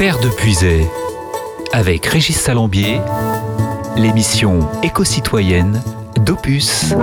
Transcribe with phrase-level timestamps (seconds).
[0.00, 0.86] Terre de Puisay,
[1.74, 3.02] avec Régis Salambier,
[3.98, 5.82] l'émission éco-citoyenne
[6.24, 6.94] d'Opus.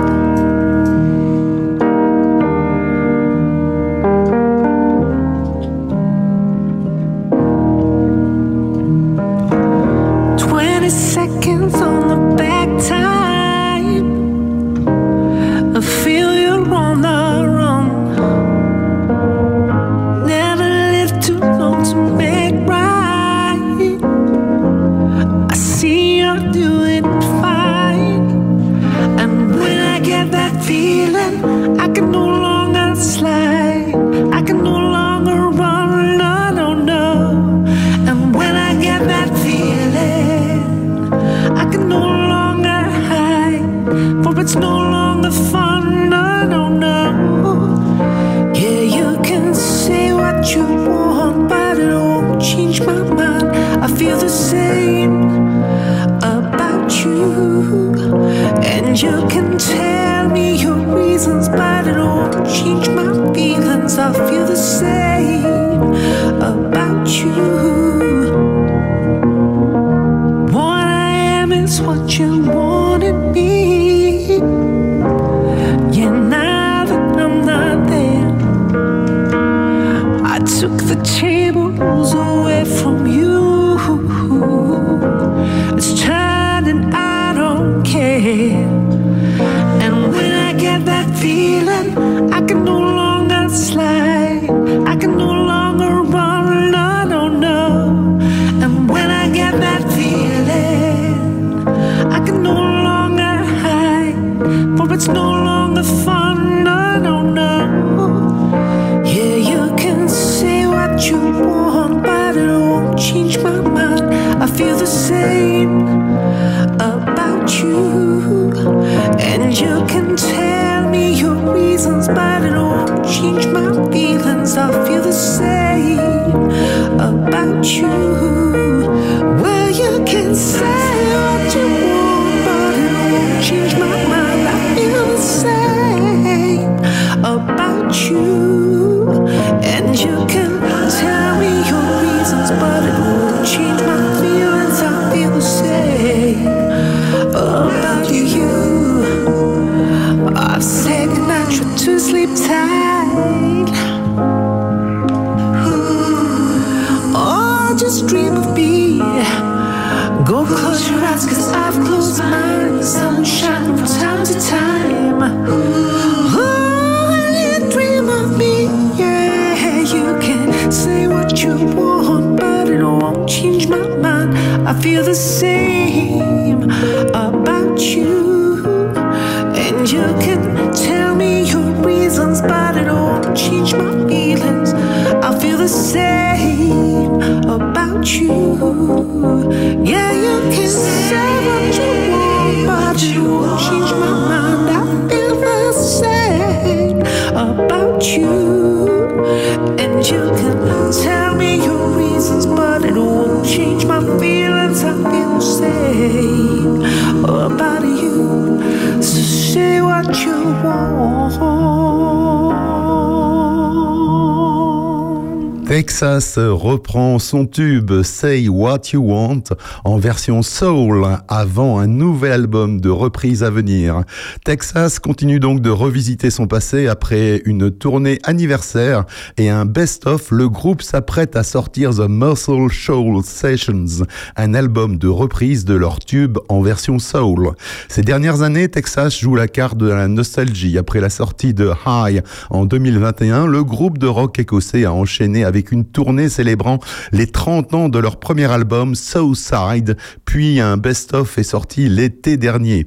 [215.68, 219.42] Texas reprend son tube Say What You Want
[219.84, 224.02] en version soul avant un nouvel album de reprise à venir.
[224.46, 229.04] Texas continue donc de revisiter son passé après une tournée anniversaire
[229.36, 230.30] et un best-of.
[230.30, 235.98] Le groupe s'apprête à sortir The Muscle Shoal Sessions, un album de reprise de leur
[235.98, 237.52] tube en version soul.
[237.90, 240.78] Ces dernières années, Texas joue la carte de la nostalgie.
[240.78, 245.57] Après la sortie de High en 2021, le groupe de rock écossais a enchaîné avec
[245.72, 246.78] une tournée célébrant
[247.12, 252.86] les 30 ans de leur premier album Southside, puis un best-of est sorti l'été dernier.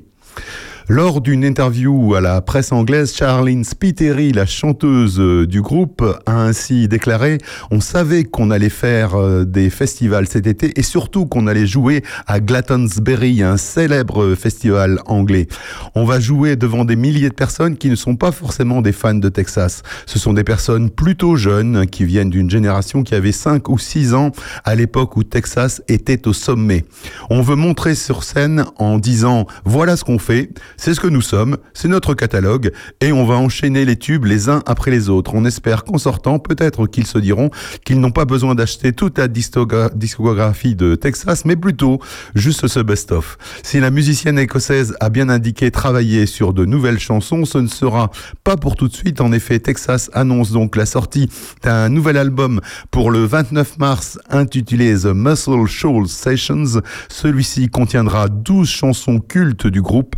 [0.87, 6.33] Lors d'une interview à la presse anglaise, Charlene Spiteri, la chanteuse euh, du groupe, a
[6.33, 7.37] ainsi déclaré
[7.69, 12.03] On savait qu'on allait faire euh, des festivals cet été et surtout qu'on allait jouer
[12.27, 15.47] à Glastonbury, un célèbre festival anglais.
[15.95, 19.13] On va jouer devant des milliers de personnes qui ne sont pas forcément des fans
[19.13, 19.83] de Texas.
[20.05, 24.13] Ce sont des personnes plutôt jeunes qui viennent d'une génération qui avait 5 ou 6
[24.13, 24.31] ans
[24.63, 26.85] à l'époque où Texas était au sommet.
[27.29, 30.49] On veut montrer sur scène en disant Voilà ce qu'on fait
[30.83, 34.49] C'est ce que nous sommes, c'est notre catalogue, et on va enchaîner les tubes les
[34.49, 35.35] uns après les autres.
[35.35, 37.51] On espère qu'en sortant, peut-être qu'ils se diront
[37.85, 41.99] qu'ils n'ont pas besoin d'acheter toute la discographie de Texas, mais plutôt
[42.33, 43.37] juste ce best-of.
[43.61, 48.09] Si la musicienne écossaise a bien indiqué travailler sur de nouvelles chansons, ce ne sera
[48.43, 49.21] pas pour tout de suite.
[49.21, 51.29] En effet, Texas annonce donc la sortie
[51.61, 56.81] d'un nouvel album pour le 29 mars intitulé The Muscle Shoals Sessions.
[57.07, 60.15] Celui-ci contiendra 12 chansons cultes du groupe,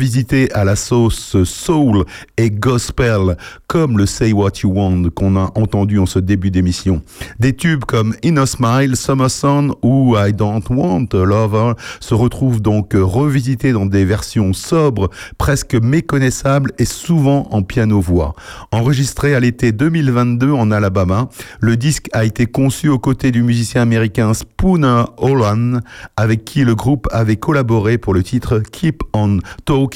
[0.00, 2.06] revisitées à la sauce soul
[2.38, 3.36] et gospel,
[3.66, 7.02] comme le Say What You Want qu'on a entendu en ce début d'émission.
[7.38, 12.14] Des tubes comme In a Smile, Summer Sun ou I Don't Want a Lover se
[12.14, 18.34] retrouvent donc revisités dans des versions sobres, presque méconnaissables et souvent en piano-voix.
[18.72, 21.28] Enregistré à l'été 2022 en Alabama,
[21.60, 25.82] le disque a été conçu aux côtés du musicien américain Spooner Holland,
[26.16, 29.89] avec qui le groupe avait collaboré pour le titre Keep On Talking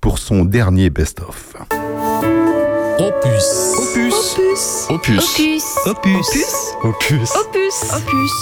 [0.00, 1.56] pour son dernier best-of.
[2.98, 3.48] Opus.
[3.78, 4.86] Opus.
[4.90, 5.26] Opus.
[5.26, 5.64] Opus.
[5.86, 6.16] Opus.
[6.84, 7.32] Opus.
[7.34, 7.76] Opus.
[7.94, 8.32] Opus.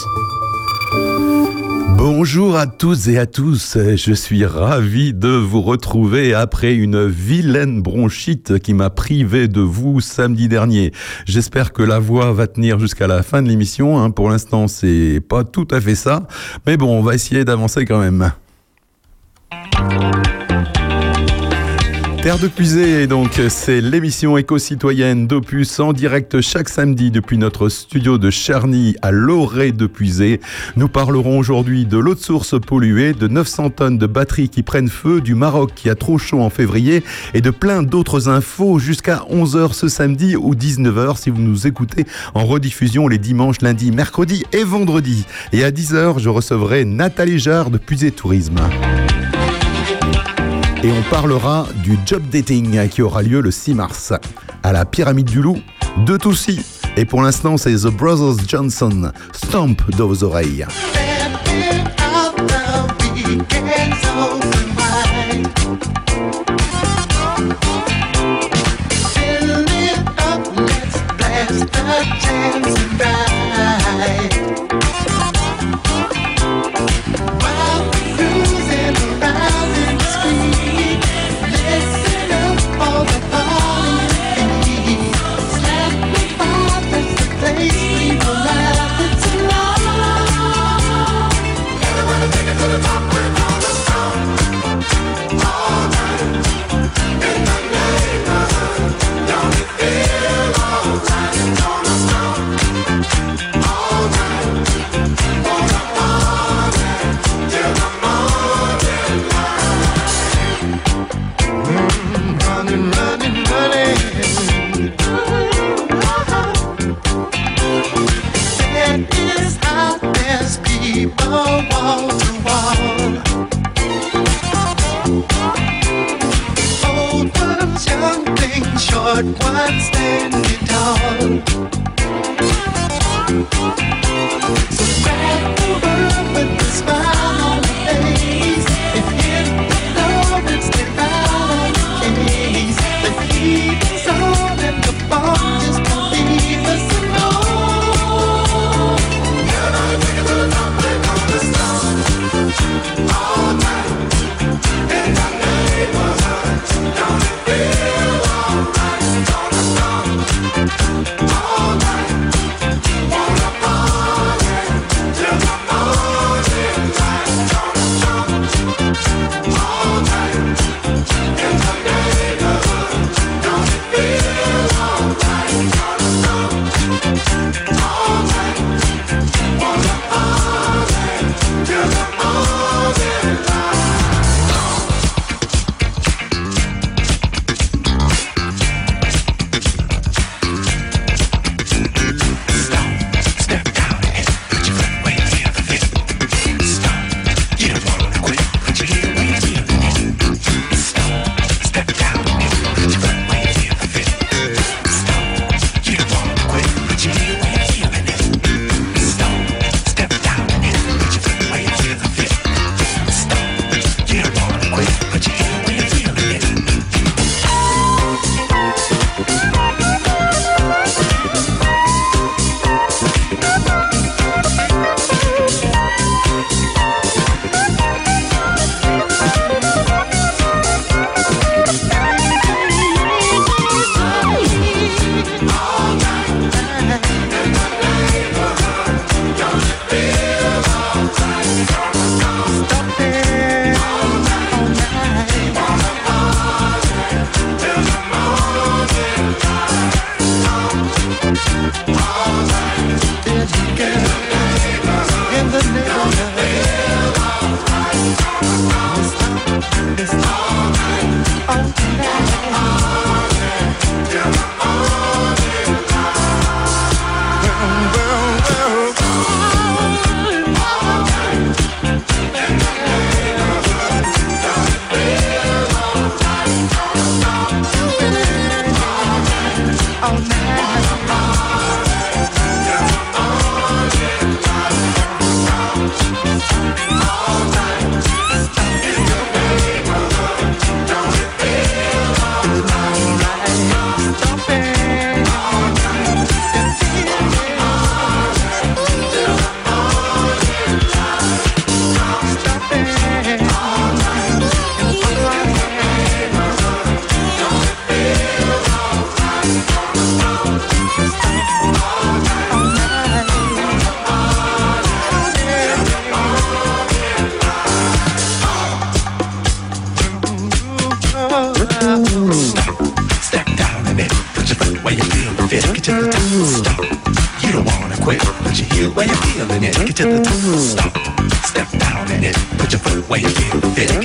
[1.96, 7.82] Bonjour à tous et à tous, je suis ravi de vous retrouver après une vilaine
[7.82, 10.92] bronchite qui m'a privé de vous samedi dernier.
[11.26, 14.10] J'espère que la voix va tenir jusqu'à la fin de l'émission, hein.
[14.10, 16.26] pour l'instant c'est pas tout à fait ça,
[16.66, 18.32] mais bon on va essayer d'avancer quand même.
[22.22, 28.18] Terre de Puisée, donc, c'est l'émission éco-citoyenne d'Opus en direct chaque samedi depuis notre studio
[28.18, 30.40] de Charny à l'Orée de Puisée.
[30.74, 34.88] Nous parlerons aujourd'hui de l'eau de source polluée, de 900 tonnes de batteries qui prennent
[34.88, 37.04] feu, du Maroc qui a trop chaud en février
[37.34, 42.04] et de plein d'autres infos jusqu'à 11h ce samedi ou 19h si vous nous écoutez
[42.34, 45.24] en rediffusion les dimanches, lundis, mercredis et vendredis.
[45.52, 48.58] Et à 10h, je recevrai Nathalie Jarre de Puisée Tourisme
[50.82, 54.12] et on parlera du job dating qui aura lieu le 6 mars
[54.62, 55.58] à la Pyramide du Loup
[56.04, 56.60] de Toussy.
[56.96, 60.66] Et pour l'instant, c'est The Brothers Johnson, stomp dans vos oreilles.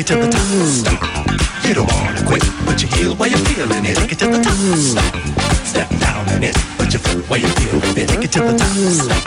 [0.03, 0.41] it to the top.
[0.41, 1.67] Stop.
[1.67, 3.95] You don't wanna quit, but you feel where you're feeling it.
[3.95, 4.53] Take it to the top.
[4.77, 5.65] Stop.
[5.65, 8.09] Step down in it, but you feel where you're feeling it.
[8.09, 8.67] Take it to the top.
[8.67, 9.22] Stop.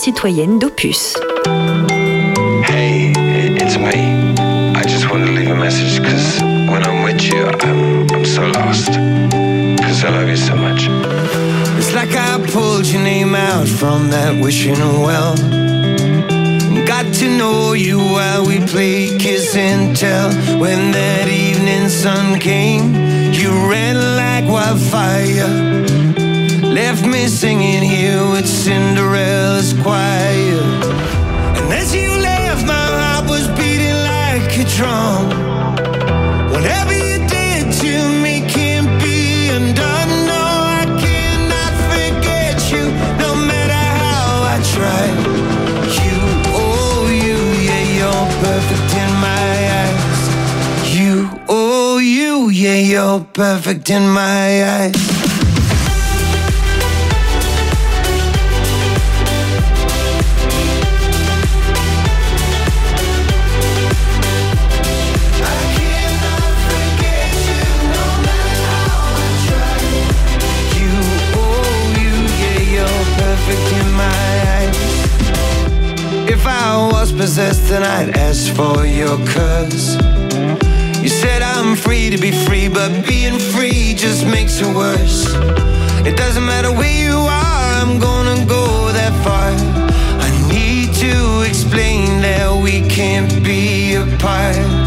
[0.00, 1.14] Éco-citoyenne d'Opus.
[2.64, 3.12] Hey,
[3.60, 4.34] it's me.
[4.74, 8.46] I just want to leave a message because when I'm with you, I'm, I'm so
[8.46, 8.92] lost.
[8.92, 10.88] Because I love you so much.
[11.78, 15.36] It's like I pulled your name out from that wishing well.
[16.86, 20.30] Got to know you while we played kiss and tell.
[20.58, 22.94] When that evening sun came,
[23.34, 25.99] you ran like wildfire
[26.84, 30.62] left me singing here with Cinderella's choir.
[31.58, 35.22] And as you left, my heart was beating like a drum.
[36.54, 37.92] Whatever you did to
[38.24, 39.18] me can't be
[39.56, 40.10] undone.
[40.32, 40.42] No,
[40.80, 42.84] I cannot forget you,
[43.24, 45.04] no matter how I try.
[46.04, 46.18] You,
[46.62, 50.20] oh, you, yeah, you're perfect in my eyes.
[50.98, 51.12] You,
[51.46, 54.46] oh, you, yeah, you're perfect in my
[54.76, 55.19] eyes.
[77.40, 79.96] Possessed then I'd ask for your curse.
[81.02, 85.24] You said I'm free to be free, but being free just makes it worse.
[86.06, 89.52] It doesn't matter where you are, I'm gonna go that far.
[90.26, 94.79] I need to explain that we can't be apart.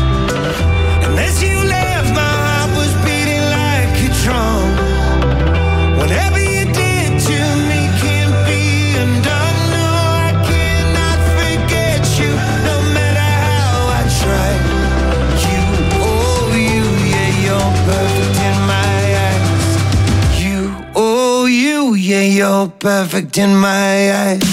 [22.83, 24.43] Perfect in my eyes.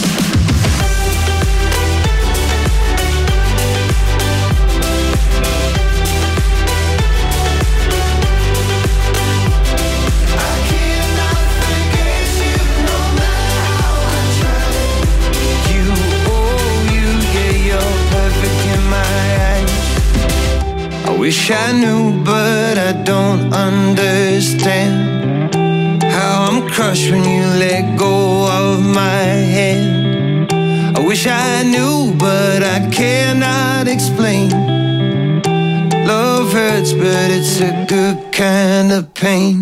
[21.04, 25.09] I wish I knew, but I don't understand
[26.80, 29.22] crushed when you let go of my
[29.56, 30.50] hand.
[30.96, 34.48] I wish I knew, but I cannot explain.
[36.06, 39.59] Love hurts, but it's a good kind of pain.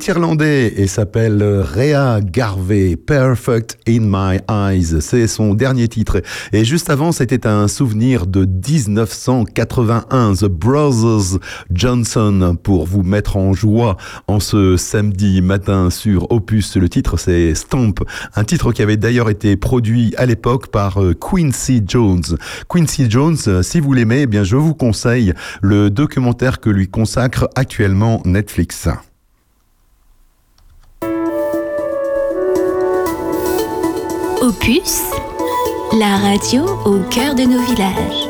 [0.00, 5.02] Est irlandais et s'appelle Rhea Garvey, Perfect in My Eyes.
[5.02, 6.22] C'est son dernier titre.
[6.54, 11.38] Et juste avant, c'était un souvenir de 1981, The Brothers
[11.70, 16.76] Johnson, pour vous mettre en joie en ce samedi matin sur Opus.
[16.76, 18.02] Le titre, c'est Stomp,
[18.34, 22.24] un titre qui avait d'ailleurs été produit à l'époque par euh, Quincy Jones.
[22.70, 26.88] Quincy Jones, euh, si vous l'aimez, eh bien, je vous conseille le documentaire que lui
[26.88, 28.88] consacre actuellement Netflix.
[34.50, 34.98] Opus,
[35.96, 38.29] la radio au cœur de nos villages.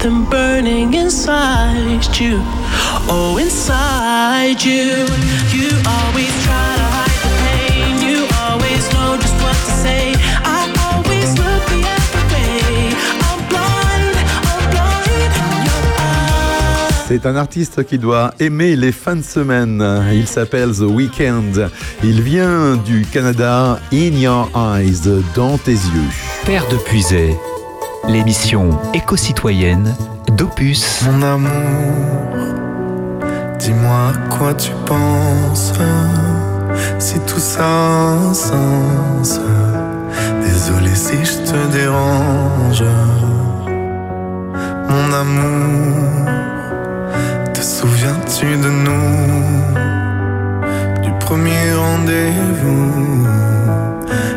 [0.00, 2.40] something burning inside you.
[3.08, 5.06] Oh, inside you.
[5.52, 8.08] You always try to hide the pain.
[8.08, 10.14] You always know just what to say.
[10.44, 12.94] I always look the other way.
[13.26, 14.16] I'm blind,
[14.50, 17.04] I'm blind in your eyes.
[17.08, 19.84] C'est un artiste qui doit aimer les fins de semaine.
[20.12, 21.70] Il s'appelle The Weeknd.
[22.04, 23.80] Il vient du Canada.
[23.92, 26.10] In Your Eyes, dans tes yeux.
[26.44, 27.36] Père de Puisay
[28.08, 29.94] l'émission éco-citoyenne
[30.32, 31.02] d'Opus.
[31.04, 31.50] Mon amour,
[33.58, 35.72] dis-moi à quoi tu penses,
[36.98, 39.40] si tout ça a un sens.
[40.42, 42.84] Désolé si je te dérange.
[44.88, 46.26] Mon amour,
[47.52, 49.72] te souviens-tu de nous,
[51.02, 53.26] du premier rendez-vous?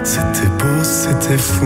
[0.03, 1.65] C'était beau, c'était fou.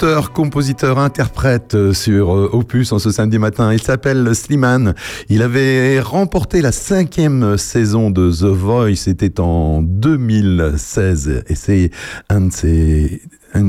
[0.00, 3.74] auteur, compositeur, interprète euh, sur euh, Opus en ce samedi matin.
[3.74, 4.94] Il s'appelle Slimane.
[5.28, 8.96] Il avait remporté la cinquième saison de The Voice.
[8.96, 11.90] C'était en 2016 et c'est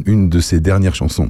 [0.05, 1.29] une de ses dernières chansons.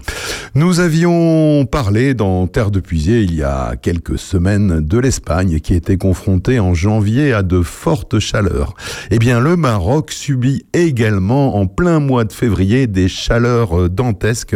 [0.55, 5.73] Nous avions parlé dans Terre de Puisier il y a quelques semaines de l'Espagne qui
[5.73, 8.73] était confrontée en janvier à de fortes chaleurs.
[9.09, 14.55] Eh bien, le Maroc subit également en plein mois de février des chaleurs euh, dantesques.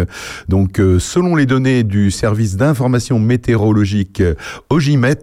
[0.49, 4.21] Donc, selon les données du service d'information météorologique
[4.69, 5.15] Ogimet,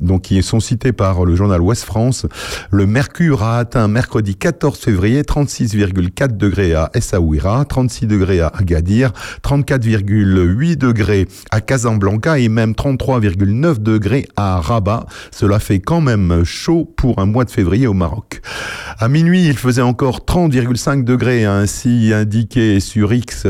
[0.00, 2.26] donc qui sont cités par le journal Ouest France,
[2.70, 9.12] le mercure a atteint mercredi 14 février 36,4 degrés à Essaouira, 36 degrés à Agadir,
[9.42, 15.06] 34,8 degrés à Casablanca et même 33,9 degrés à Rabat.
[15.30, 18.40] Cela fait quand même chaud pour un mois de février au Maroc.
[18.98, 23.46] À minuit, il faisait encore 30,5 degrés, ainsi indiqué sur X,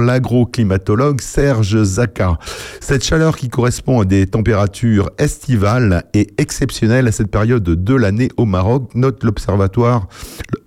[0.00, 2.38] l'agroclimatologue Serge Zaka.
[2.80, 8.28] Cette chaleur qui correspond à des températures estivales est exceptionnelle à cette période de l'année
[8.36, 10.08] au Maroc, note l'observatoire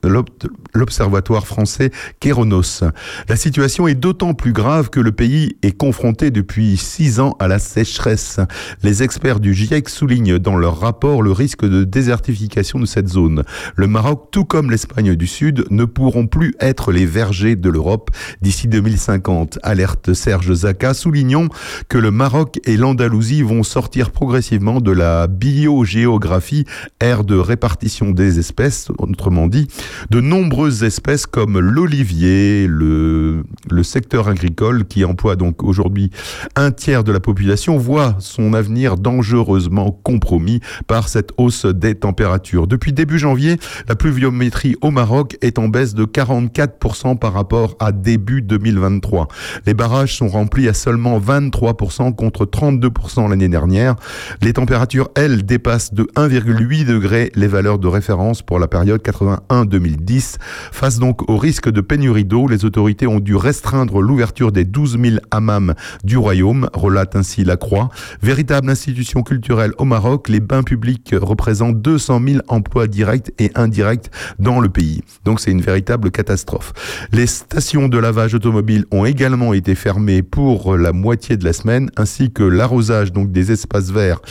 [0.04, 0.30] l'ob-
[0.74, 2.84] l'observatoire français Kéronos.
[3.30, 7.48] La situation est d'autant plus grave que le pays est confronté depuis six ans à
[7.48, 8.40] la sécheresse.
[8.84, 13.44] Les experts du GIEC soulignent dans leur rapport le risque de désertification de cette zone.
[13.76, 18.12] Le Maroc, tout comme l'Espagne du Sud, ne pourront plus être les vergers de l'Europe
[18.42, 19.60] d'ici 2050.
[19.64, 21.50] Alerte Serge Zaka, soulignons
[21.90, 26.66] que le Maroc et l'Andalousie vont sortir progressivement de la biogéographie,
[27.00, 29.68] aire de répartition des espèces, autrement dit,
[30.10, 30.20] de
[30.70, 33.44] espèces comme l'olivier, le
[33.84, 36.10] secteur agricole qui emploie donc aujourd'hui
[36.56, 42.68] un tiers de la population voit son avenir dangereusement compromis par cette hausse des températures.
[42.68, 47.92] Depuis début janvier, la pluviométrie au Maroc est en baisse de 44% par rapport à
[47.92, 49.28] début 2023.
[49.66, 53.96] Les barrages sont remplis à seulement 23% contre 32% l'année dernière.
[54.42, 60.38] Les températures, elles, dépassent de 1,8 degré les valeurs de référence pour la période 81-2010.
[60.72, 64.98] Face donc au risque de pénurie d'eau, les autorités ont dû restreindre l'ouverture des 12
[65.00, 67.90] 000 hammams du royaume, relate ainsi la Croix.
[68.22, 74.10] Véritable institution culturelle au Maroc, les bains publics représentent 200 000 emplois directs et indirects
[74.40, 75.02] dans le pays.
[75.26, 76.74] Donc c'est une véritable catastrophe.
[77.12, 81.90] Les stations de lavage automobile ont également été fermées pour la moitié de la semaine,
[81.98, 84.22] ainsi que l'arrosage donc des espaces verts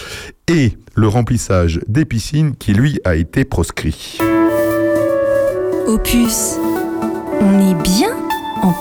[0.49, 4.19] et le remplissage des piscines qui lui a été proscrit.
[5.87, 6.59] Opus,
[7.41, 8.17] on est bien
[8.63, 8.73] en.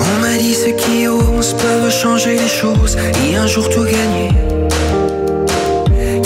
[0.00, 4.30] On m'a dit ceux qui osent peuvent changer les choses et un jour tout gagner.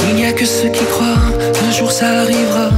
[0.08, 2.70] Il n'y a que ceux qui croient qu'un jour ça arrivera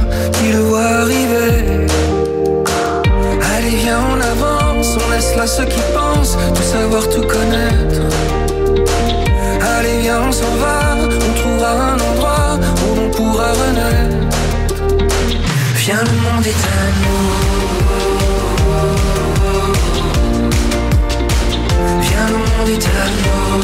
[5.47, 8.01] ceux qui pensent tout savoir, tout connaître.
[9.77, 14.37] Allez, viens, on s'en va, on trouvera un endroit où on pourra renaître.
[15.75, 17.27] Viens, le monde est à nous.
[22.01, 23.61] Viens, le monde est à nous.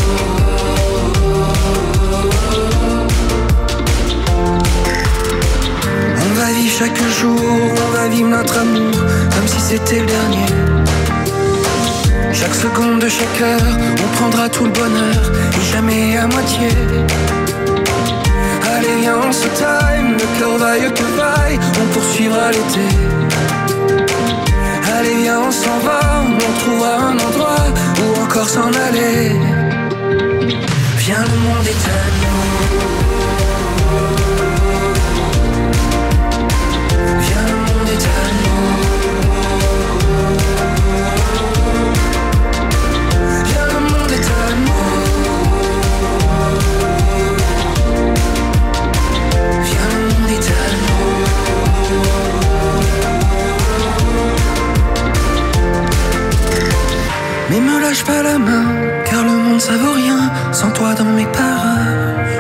[6.24, 7.39] On va vivre chaque jour,
[7.88, 8.98] on va vivre notre amour
[9.34, 10.81] comme si c'était le dernier.
[12.34, 16.70] Chaque seconde de chaque heure, on prendra tout le bonheur et jamais à moitié.
[18.74, 22.88] Allez, viens, on se time, le cœur vaille que vaille, on poursuivra l'été.
[24.98, 27.65] Allez, viens, on s'en va, on trouvera un endroit
[28.00, 29.32] où encore s'en aller.
[30.98, 31.82] Viens, le monde est.
[37.20, 38.51] Viens, le monde est à nous.
[57.91, 58.67] Lâche pas la main,
[59.04, 62.39] car le monde ça vaut rien sans toi dans mes parages.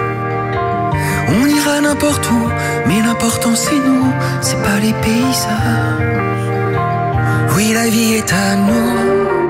[1.27, 2.43] On ira n'importe où,
[2.87, 4.07] mais l'important c'est nous,
[4.39, 6.21] c'est pas les paysages.
[7.55, 9.40] Oui, la vie est à nous.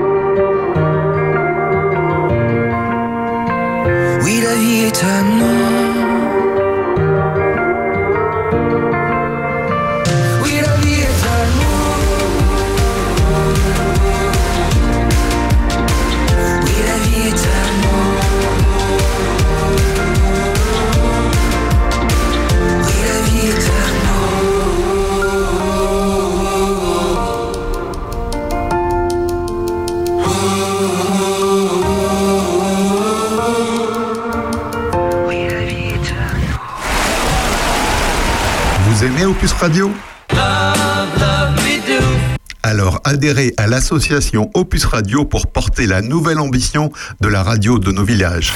[42.64, 47.92] Alors adhérez à l'association Opus Radio pour porter la nouvelle ambition de la radio de
[47.92, 48.52] nos villages.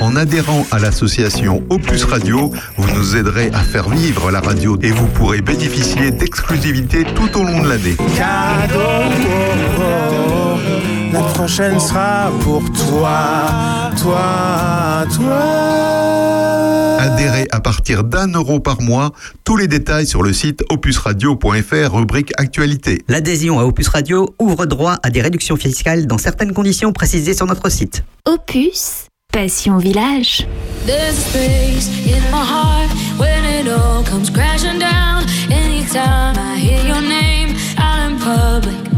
[0.00, 4.90] En adhérant à l'association Opus Radio, vous nous aiderez à faire vivre la radio et
[4.90, 7.96] vous pourrez bénéficier d'exclusivités tout au long de l'année.
[11.18, 15.40] La prochaine sera pour toi, toi, toi.
[17.00, 19.10] Adhérez à partir d'un euro par mois.
[19.42, 23.02] Tous les détails sur le site opusradio.fr, rubrique actualité.
[23.08, 27.46] L'adhésion à Opus Radio ouvre droit à des réductions fiscales dans certaines conditions précisées sur
[27.46, 28.04] notre site.
[28.24, 30.46] Opus, Passion Village.
[38.28, 38.97] Public,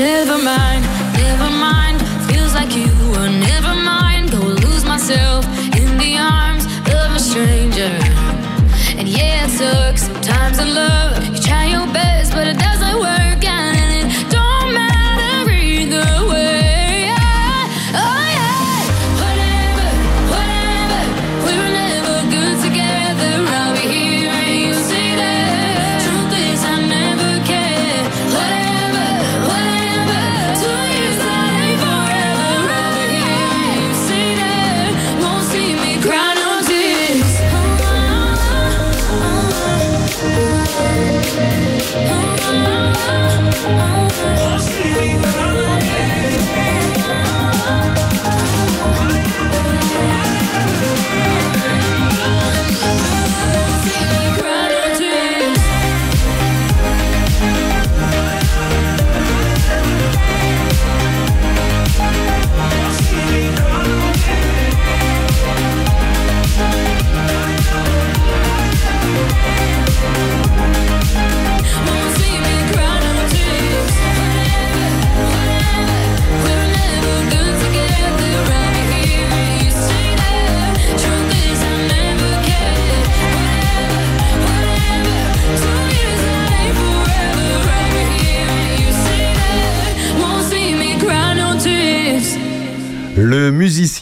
[0.00, 0.82] Never mind,
[1.12, 2.00] never mind.
[2.32, 4.30] Feels like you were never mind.
[4.30, 5.44] Go lose myself
[5.76, 7.92] in the arms of a stranger.
[8.96, 10.99] And yeah, it sucks sometimes in love.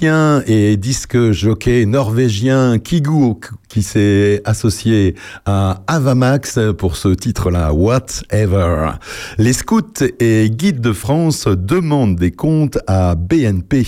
[0.03, 3.35] Et disque jockey norvégien Kigu
[3.79, 5.15] qui s'est associé
[5.47, 8.91] à Avamax pour ce titre-là, Whatever.
[9.39, 13.87] Les scouts et guides de France demandent des comptes à BNP,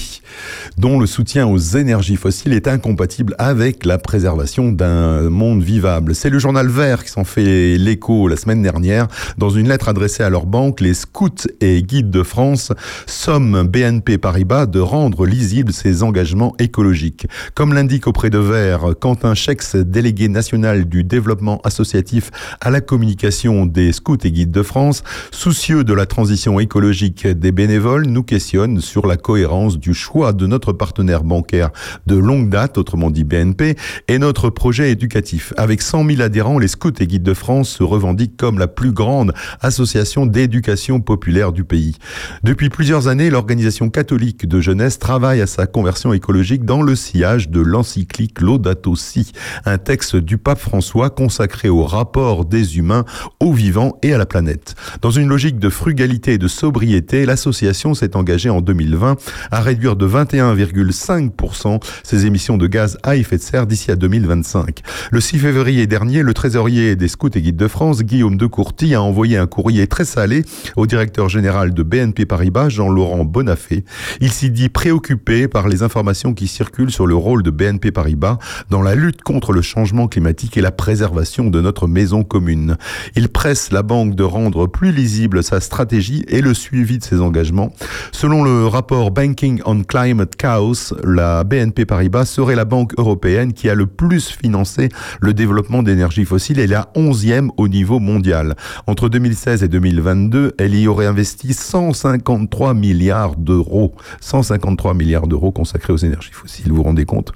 [0.79, 6.14] dont le soutien aux énergies fossiles est incompatible avec la préservation d'un monde vivable.
[6.14, 9.09] C'est le journal Vert qui s'en fait l'écho la semaine dernière.
[9.38, 12.72] Dans une lettre adressée à leur banque, les scouts et guides de France
[13.07, 17.26] somment BNP Paribas de rendre lisibles ses engagements écologiques.
[17.57, 23.66] Comme l'indique auprès de Vert Quentin Chex, délégué national du développement associatif à la communication
[23.66, 28.80] des scouts et guides de France, soucieux de la transition écologique des bénévoles, nous questionne
[28.80, 31.70] sur la cohérence du choix de notre partenaire bancaire
[32.06, 33.76] de longue date, autrement dit BNP,
[34.08, 35.52] et notre projet éducatif.
[35.56, 38.92] Avec 100 000 adhérents, les scouts et guides de France se revendiquent comme la plus
[38.92, 41.96] grande association d'éducation populaire du pays.
[42.42, 47.48] Depuis plusieurs années, l'organisation catholique de jeunesse travaille à sa conversion écologique dans le sillage
[47.48, 49.32] de l'encyclique Laudato Si,
[49.64, 53.04] un texte du pape François consacré au rapport des humains
[53.40, 54.74] aux vivants et à la planète.
[55.02, 59.16] Dans une logique de frugalité et de sobriété, l'association s'est engagée en 2020
[59.50, 64.80] à réduire de 21,5% ses émissions de gaz à effet de serre d'ici à 2025.
[65.10, 68.94] Le 6 février dernier, le trésorier des scouts et guides de France, Guillaume de Courty,
[68.94, 70.44] a envoyé un courrier très salé
[70.76, 73.84] au directeur général de BNP Paribas, Jean-Laurent Bonafé.
[74.20, 78.38] Il s'y dit préoccupé par les informations qui circulent sur le rôle de BNP Paribas
[78.70, 82.76] dans la lutte contre le changement climatique et la préservation de notre maison commune.
[83.16, 87.20] Il presse la banque de rendre plus lisible sa stratégie et le suivi de ses
[87.20, 87.72] engagements.
[88.12, 93.68] Selon le rapport Banking on Climate Chaos, la BNP Paribas serait la banque européenne qui
[93.68, 94.88] a le plus financé
[95.20, 98.56] le développement d'énergie fossile et la onzième au niveau mondial.
[98.86, 103.94] Entre 2016 et 2022, elle y aurait investi 153 milliards d'euros.
[104.20, 107.32] 153 milliards d'euros consacrés aux énergies fossiles, vous vous rendez compte?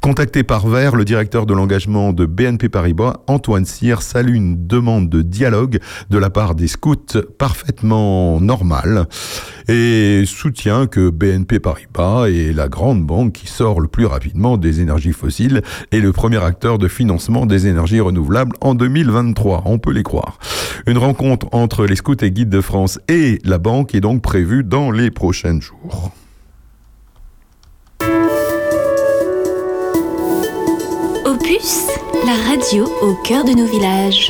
[0.00, 5.08] Contacté par Vert, le directeur de l'engagement de BNP Paribas, Antoine Cyr, salue une demande
[5.08, 9.06] de dialogue de la part des scouts parfaitement normale
[9.68, 14.80] et soutient que BNP Paribas est la grande banque qui sort le plus rapidement des
[14.80, 19.62] énergies fossiles et le premier acteur de financement des énergies renouvelables en 2023.
[19.66, 20.38] On peut les croire.
[20.86, 24.62] Une rencontre entre les scouts et guides de France et la banque est donc prévue
[24.62, 26.12] dans les prochains jours.
[31.58, 34.28] La radio au cœur de nos villages.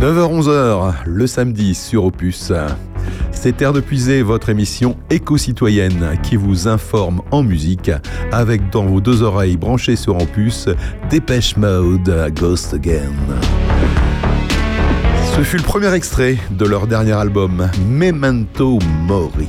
[0.00, 2.54] 9h-11h, le samedi sur Opus.
[3.32, 7.90] C'est Terre de Puiser, votre émission éco-citoyenne qui vous informe en musique
[8.32, 10.70] avec dans vos deux oreilles branchées sur Opus
[11.10, 13.12] Dépêche Mode Ghost Again.
[15.36, 19.48] Ce fut le premier extrait de leur dernier album Memento Mori.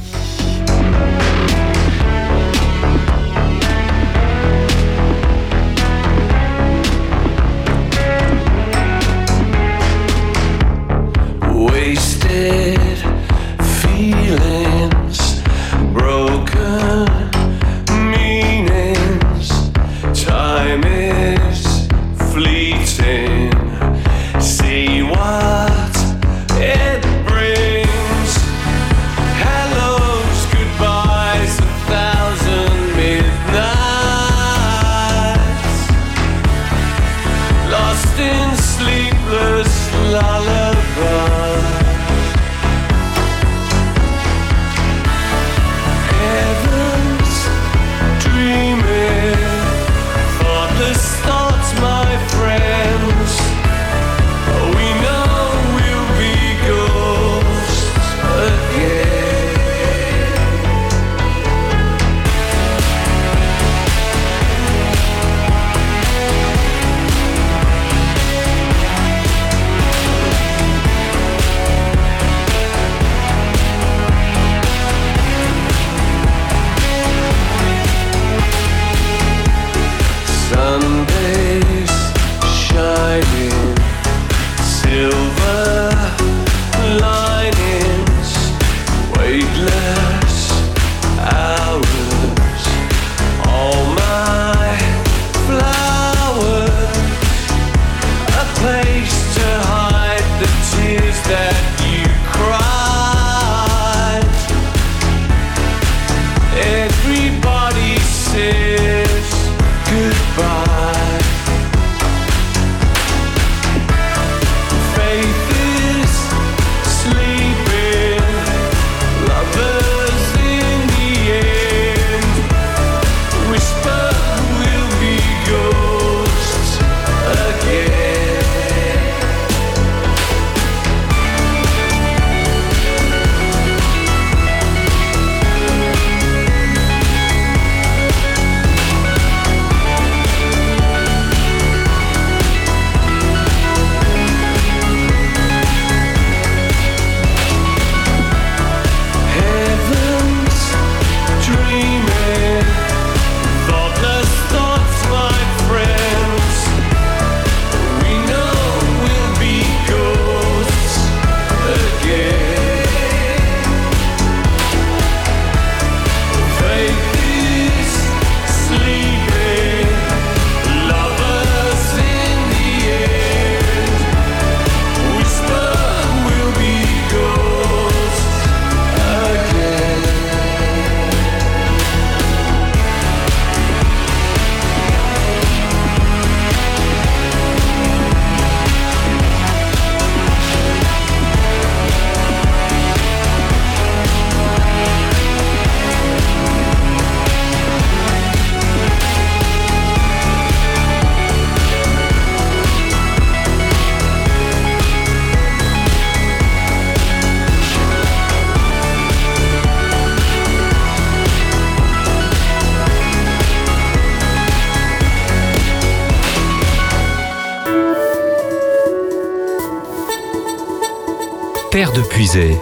[221.78, 222.57] Terre de Puisay,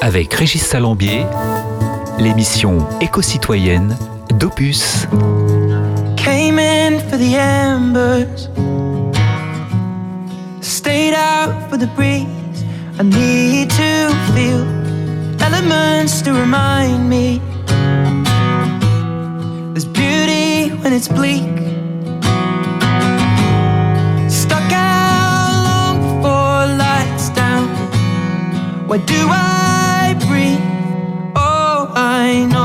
[0.00, 1.26] avec Régis Salambier,
[2.20, 3.96] l'émission éco-citoyenne
[4.38, 5.08] d'Opus.
[6.16, 8.48] Came in for the embers,
[10.60, 12.62] stayed out for the breeze.
[13.00, 14.64] I need to feel
[15.40, 17.40] elements to remind me
[19.74, 21.42] there's beauty when it's bleak.
[28.88, 30.64] Why do I breathe?
[31.36, 32.57] Oh, I know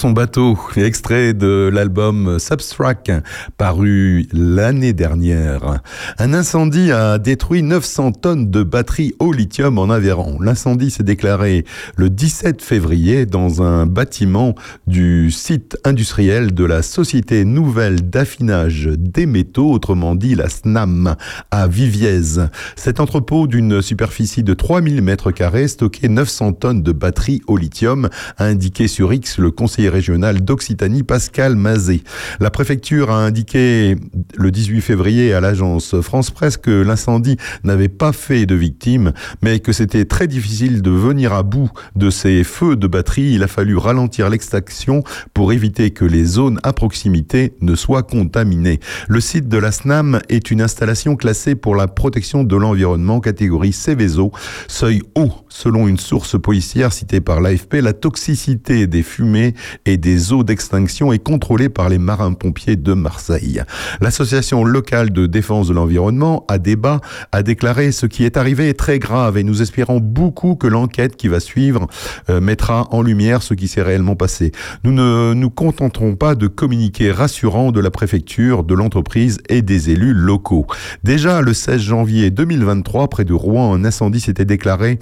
[0.00, 3.12] son bateau, extrait de l'album Substract
[3.58, 5.82] paru l'année dernière.
[6.18, 10.40] Un incendie a détruit 900 tonnes de batteries au lithium en Aveyron.
[10.40, 14.54] L'incendie s'est déclaré le 17 février dans un bâtiment
[14.86, 21.14] du site industriel de la Société Nouvelle d'affinage des métaux, autrement dit la SNAM,
[21.50, 22.40] à Viviez.
[22.74, 28.08] Cet entrepôt d'une superficie de 3000 mètres carrés stockait 900 tonnes de batteries au lithium,
[28.38, 32.00] a indiqué sur X le conseiller régional d'Occitanie Pascal Mazet.
[32.40, 33.96] La préfecture a indiqué
[34.36, 39.12] le 18 février à l'agence France Presse que l'incendie n'avait pas fait de victimes,
[39.42, 43.32] mais que c'était très difficile de venir à bout de ces feux de batterie.
[43.34, 45.02] Il a fallu ralentir l'extraction
[45.34, 48.80] pour éviter que les zones à proximité ne soient contaminées.
[49.08, 53.72] Le site de la SNAM est une installation classée pour la protection de l'environnement catégorie
[53.72, 54.32] Céveso,
[54.68, 55.32] seuil haut.
[55.48, 59.54] Selon une source policière citée par l'AFP, la toxicité des fumées
[59.86, 63.62] et des eaux d'extinction est contrôlée par les marins-pompiers de Marseille.
[64.00, 67.00] L'association locale de défense de l'environnement, à débat,
[67.32, 71.16] a déclaré ce qui est arrivé est très grave et nous espérons beaucoup que l'enquête
[71.16, 71.86] qui va suivre
[72.28, 74.52] euh, mettra en lumière ce qui s'est réellement passé.
[74.84, 79.90] Nous ne nous contenterons pas de communiquer rassurant de la préfecture, de l'entreprise et des
[79.90, 80.66] élus locaux.
[81.04, 84.98] Déjà le 16 janvier 2023, près de Rouen, un incendie s'était déclaré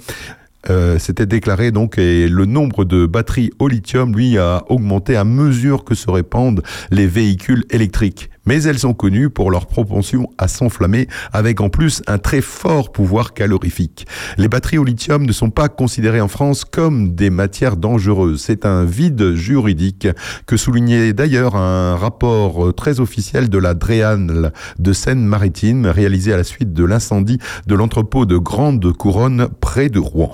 [0.69, 5.23] euh, s'était déclaré donc et le nombre de batteries au lithium lui a augmenté à
[5.23, 10.47] mesure que se répandent les véhicules électriques mais elles sont connues pour leur propension à
[10.47, 14.07] s'enflammer avec en plus un très fort pouvoir calorifique.
[14.39, 18.41] Les batteries au lithium ne sont pas considérées en France comme des matières dangereuses.
[18.41, 20.07] C'est un vide juridique
[20.47, 26.43] que soulignait d'ailleurs un rapport très officiel de la DREAN de Seine-Maritime réalisé à la
[26.43, 27.37] suite de l'incendie
[27.67, 30.33] de l'entrepôt de Grande Couronne près de Rouen.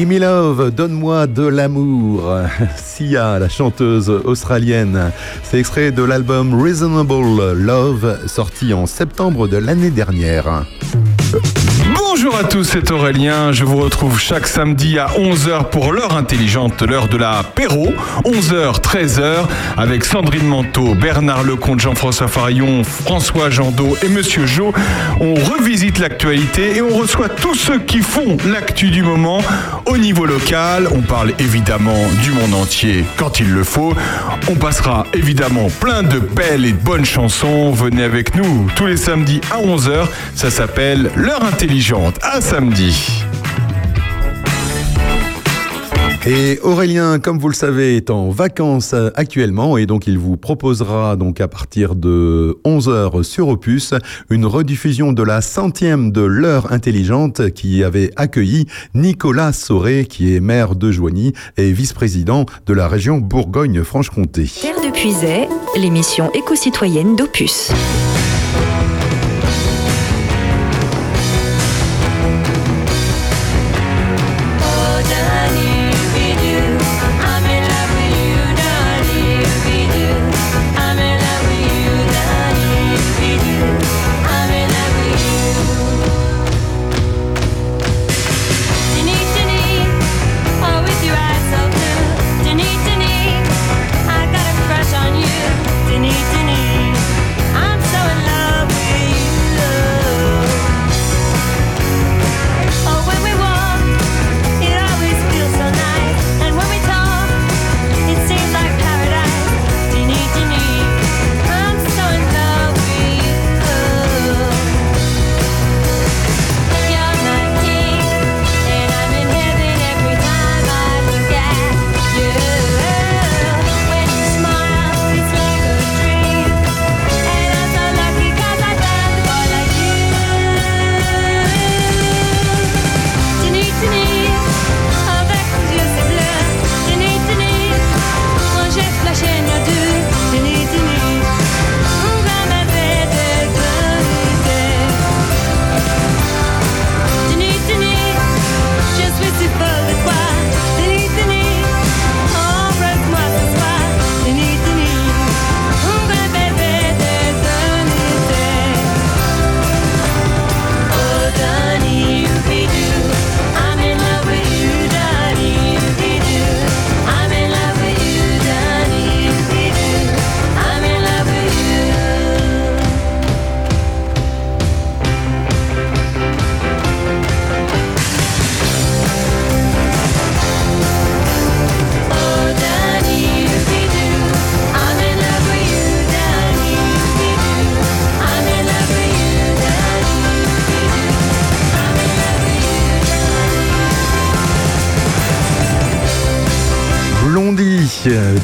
[0.00, 2.32] Gimme Love, donne-moi de l'amour.
[2.76, 5.12] Sia, la chanteuse australienne.
[5.42, 10.64] C'est extrait de l'album Reasonable Love, sorti en septembre de l'année dernière.
[11.94, 13.52] Bonjour à tous, c'est Aurélien.
[13.52, 17.92] Je vous retrouve chaque samedi à 11h pour l'heure intelligente, l'heure de l'apéro.
[18.24, 24.72] 11h, 13h, avec Sandrine Manteau, Bernard Lecomte, Jean-François Farillon, François Jandot et Monsieur Jo.
[25.20, 29.40] On revisite l'actualité et on reçoit tous ceux qui font l'actu du moment
[29.86, 30.88] au niveau local.
[30.92, 33.94] On parle évidemment du monde entier quand il le faut.
[34.48, 37.70] On passera évidemment plein de belles et bonnes chansons.
[37.70, 40.06] Venez avec nous tous les samedis à 11h.
[40.34, 42.18] Ça s'appelle L'heure intelligente.
[42.22, 43.22] À samedi.
[46.26, 50.38] Et Aurélien, comme vous le savez, est en vacances euh, actuellement et donc il vous
[50.38, 53.92] proposera donc à partir de 11h sur Opus
[54.30, 60.40] une rediffusion de la centième de l'heure intelligente qui avait accueilli Nicolas Sauré qui est
[60.40, 64.50] maire de Joigny et vice-président de la région Bourgogne-Franche-Comté.
[64.62, 67.72] Terre de Puisay, l'émission éco-citoyenne d'Opus.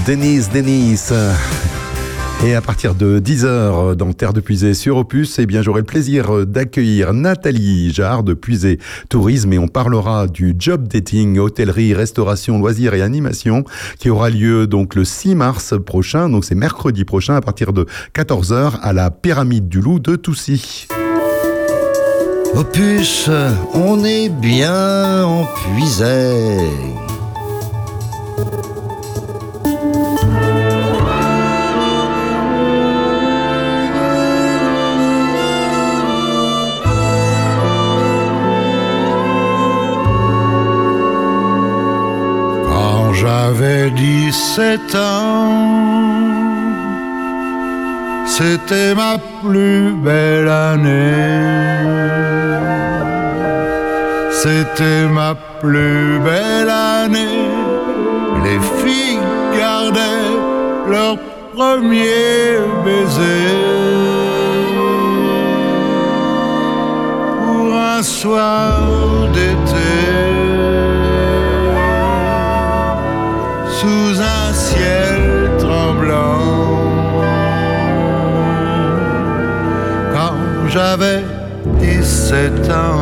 [0.07, 1.13] Denise, Denise.
[2.45, 5.87] Et à partir de 10h dans Terre de Puisée sur Opus, eh bien j'aurai le
[5.87, 8.79] plaisir d'accueillir Nathalie Jarre de Puisée
[9.09, 13.65] Tourisme et on parlera du job dating, hôtellerie, restauration, loisirs et animation
[13.99, 17.87] qui aura lieu donc le 6 mars prochain, donc c'est mercredi prochain à partir de
[18.15, 20.87] 14h à la Pyramide du Loup de Toussy.
[22.55, 23.29] Opus,
[23.75, 26.59] on est bien en Puisée.
[48.27, 51.13] C'était ma plus belle année.
[54.31, 57.49] C'était ma plus belle année.
[58.45, 59.21] Les filles
[59.59, 60.37] gardaient
[60.89, 61.17] leur
[61.55, 63.57] premier baiser.
[67.45, 68.81] Pour un soir
[69.35, 70.16] d'été.
[80.77, 81.25] J'avais
[81.81, 82.99] 17 ans.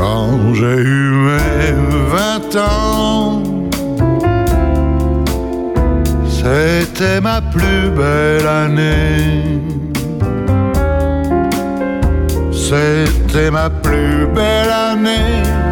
[0.00, 1.72] Quand j'ai eu mes
[2.10, 3.42] 20 ans,
[6.26, 9.77] c'était ma plus belle année.
[12.68, 15.67] C'était ma plus belle année.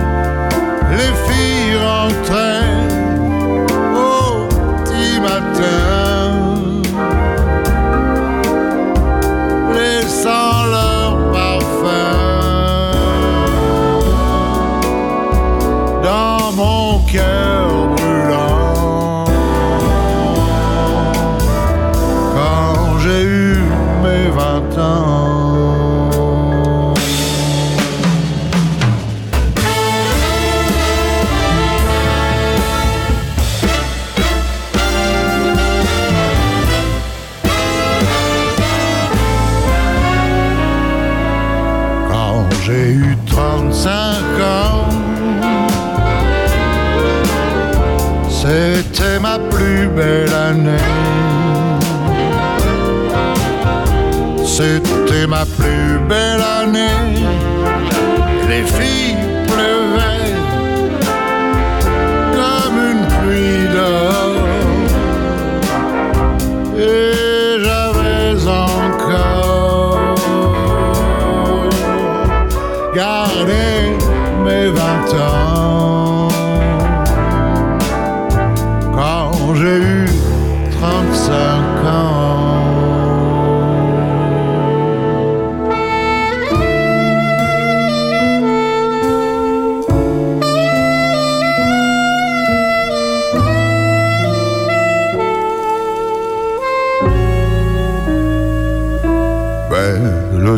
[54.56, 57.25] C'était ma plus belle année.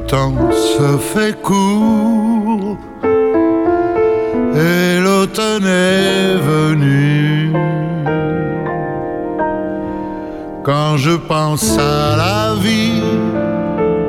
[0.08, 2.78] Temps se fait court
[4.54, 7.52] et l'automne est venu.
[10.64, 13.02] Quand je pense à la vie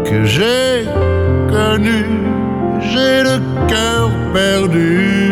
[0.06, 0.86] que j'ai
[1.50, 2.10] connue,
[2.92, 3.38] j'ai le
[3.68, 5.32] cœur perdu.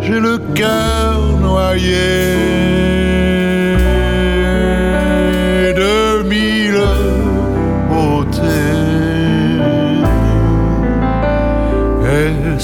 [0.00, 2.59] J'ai le cœur noyé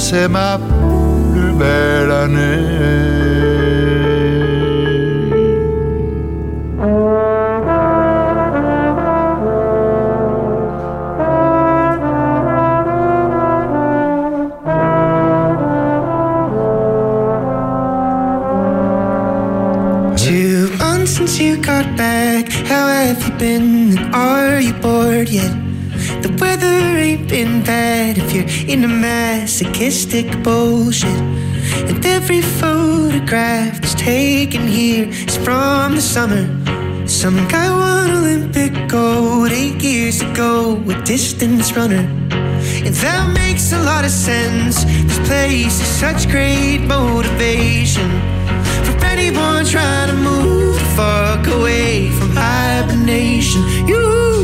[0.09, 0.57] c'est ma
[1.33, 3.06] plus belle année.
[29.87, 31.21] Masochistic bullshit.
[31.89, 36.45] And every photograph that's taken here is from the summer.
[37.07, 42.05] Some guy won Olympic gold eight years ago, a distance runner.
[42.85, 44.85] And that makes a lot of sense.
[44.85, 48.11] This place is such great motivation
[48.87, 53.63] for anyone trying to move the fuck away from hibernation.
[53.87, 54.36] You.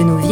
[0.00, 0.29] De nos villages.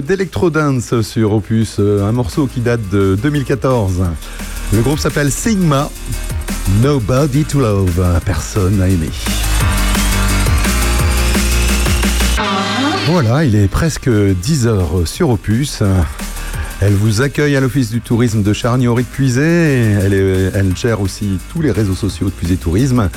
[0.00, 4.02] Un peu d'électro-dance sur Opus, euh, un morceau qui date de 2014.
[4.72, 5.90] Le groupe s'appelle Sigma.
[6.82, 9.10] Nobody to love, personne à aimer.
[13.08, 15.82] Voilà, il est presque 10 heures sur Opus.
[16.80, 19.42] Elle vous accueille à l'Office du tourisme de Charnier Puisé.
[19.42, 20.14] Elle,
[20.54, 23.10] elle gère aussi tous les réseaux sociaux de Puisé Tourisme.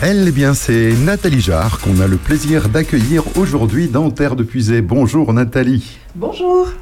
[0.00, 4.42] Elle, eh bien, c'est Nathalie Jarre qu'on a le plaisir d'accueillir aujourd'hui dans Terre de
[4.42, 4.80] Puisé.
[4.80, 5.99] Bonjour Nathalie.
[6.14, 6.79] Bonjour.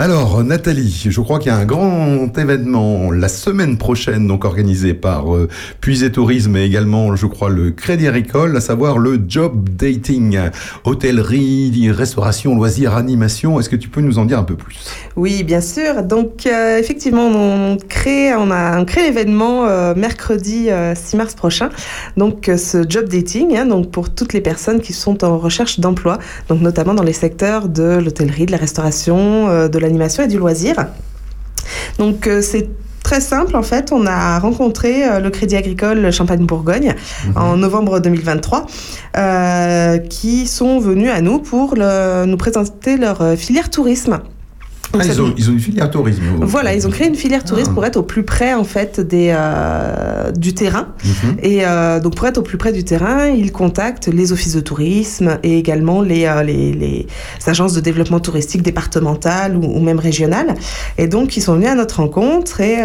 [0.00, 4.94] Alors, Nathalie, je crois qu'il y a un grand événement la semaine prochaine, donc organisé
[4.94, 5.46] par euh,
[5.82, 10.40] Puisé Tourisme et également, je crois, le Crédit Agricole, à savoir le Job Dating,
[10.84, 13.60] hôtellerie, restauration, loisirs, animation.
[13.60, 14.78] Est-ce que tu peux nous en dire un peu plus?
[15.16, 16.02] Oui, bien sûr.
[16.02, 21.68] Donc, euh, effectivement, on crée, on a créé l'événement euh, mercredi 6 mars prochain.
[22.16, 26.18] Donc, ce Job Dating, hein, donc pour toutes les personnes qui sont en recherche d'emploi,
[26.48, 30.76] donc notamment dans les secteurs de l'hôtellerie, de la restauration, de l'animation et du loisir.
[31.98, 32.68] Donc euh, c'est
[33.02, 33.92] très simple en fait.
[33.92, 36.94] On a rencontré euh, le Crédit Agricole Champagne-Bourgogne
[37.26, 37.36] mhm.
[37.36, 38.66] en novembre 2023
[39.16, 44.20] euh, qui sont venus à nous pour nous présenter leur filière tourisme.
[44.92, 46.22] Ah, ils, ont, une filière tourisme.
[46.40, 47.74] Voilà, ils ont créé une filière tourisme ah.
[47.74, 50.88] pour être au plus près en fait des, euh, du terrain.
[51.04, 51.36] Mhm.
[51.42, 54.60] Et euh, donc pour être au plus près du terrain, ils contactent les offices de
[54.60, 57.06] tourisme et également les, euh, les, les,
[57.46, 60.54] agences de développement touristique départementales ou, même régionales.
[60.98, 62.78] Et donc ils sont venus à notre rencontre et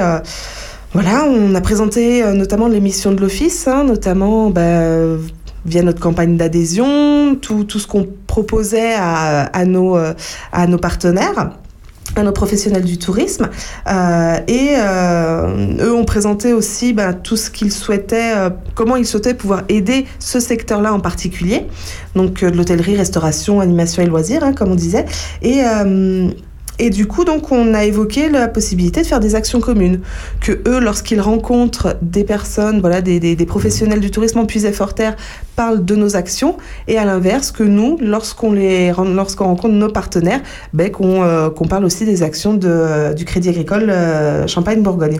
[0.93, 5.17] voilà, on a présenté notamment l'émission de l'office, hein, notamment bah,
[5.65, 11.51] via notre campagne d'adhésion, tout, tout ce qu'on proposait à, à, nos, à nos partenaires
[12.15, 13.49] à nos professionnels du tourisme.
[13.87, 19.05] Euh, et euh, eux ont présenté aussi ben, tout ce qu'ils souhaitaient, euh, comment ils
[19.05, 21.67] souhaitaient pouvoir aider ce secteur-là en particulier.
[22.15, 25.05] Donc de l'hôtellerie, restauration, animation et loisirs, hein, comme on disait.
[25.41, 25.61] Et
[26.77, 30.01] et du coup, donc, on a évoqué la possibilité de faire des actions communes.
[30.41, 34.93] Que eux, lorsqu'ils rencontrent des personnes, voilà, des, professionnels du tourisme en puisé fort
[35.55, 36.57] parlent de nos actions.
[36.87, 38.49] Et à l'inverse, que nous, lorsqu'on
[39.45, 40.41] rencontre nos partenaires,
[40.73, 45.19] ben, qu'on, euh, qu'on parle aussi des actions de, du Crédit Agricole euh, Champagne-Bourgogne.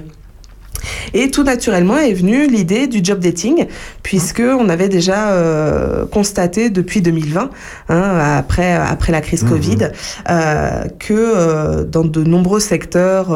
[1.13, 3.67] Et tout naturellement est venue l'idée du job dating,
[4.03, 7.49] puisque on avait déjà euh, constaté depuis 2020,
[7.89, 9.89] hein, après, après la crise mmh, Covid, mmh.
[10.29, 13.27] euh, que euh, dans de nombreux secteurs,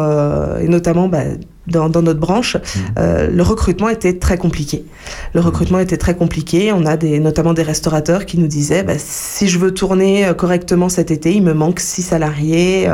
[0.62, 1.24] et notamment bah,
[1.68, 2.80] dans, dans, notre branche, mmh.
[2.98, 4.86] euh, le recrutement était très compliqué.
[5.34, 6.72] Le recrutement était très compliqué.
[6.74, 10.90] On a des, notamment des restaurateurs qui nous disaient bah, si je veux tourner correctement
[10.90, 12.90] cet été, il me manque six salariés.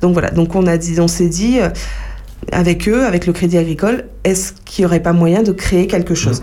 [0.00, 0.30] donc voilà.
[0.30, 1.58] Donc on a dit, on s'est dit
[2.50, 6.14] avec eux, avec le Crédit Agricole, est-ce qu'il n'y aurait pas moyen de créer quelque
[6.14, 6.42] chose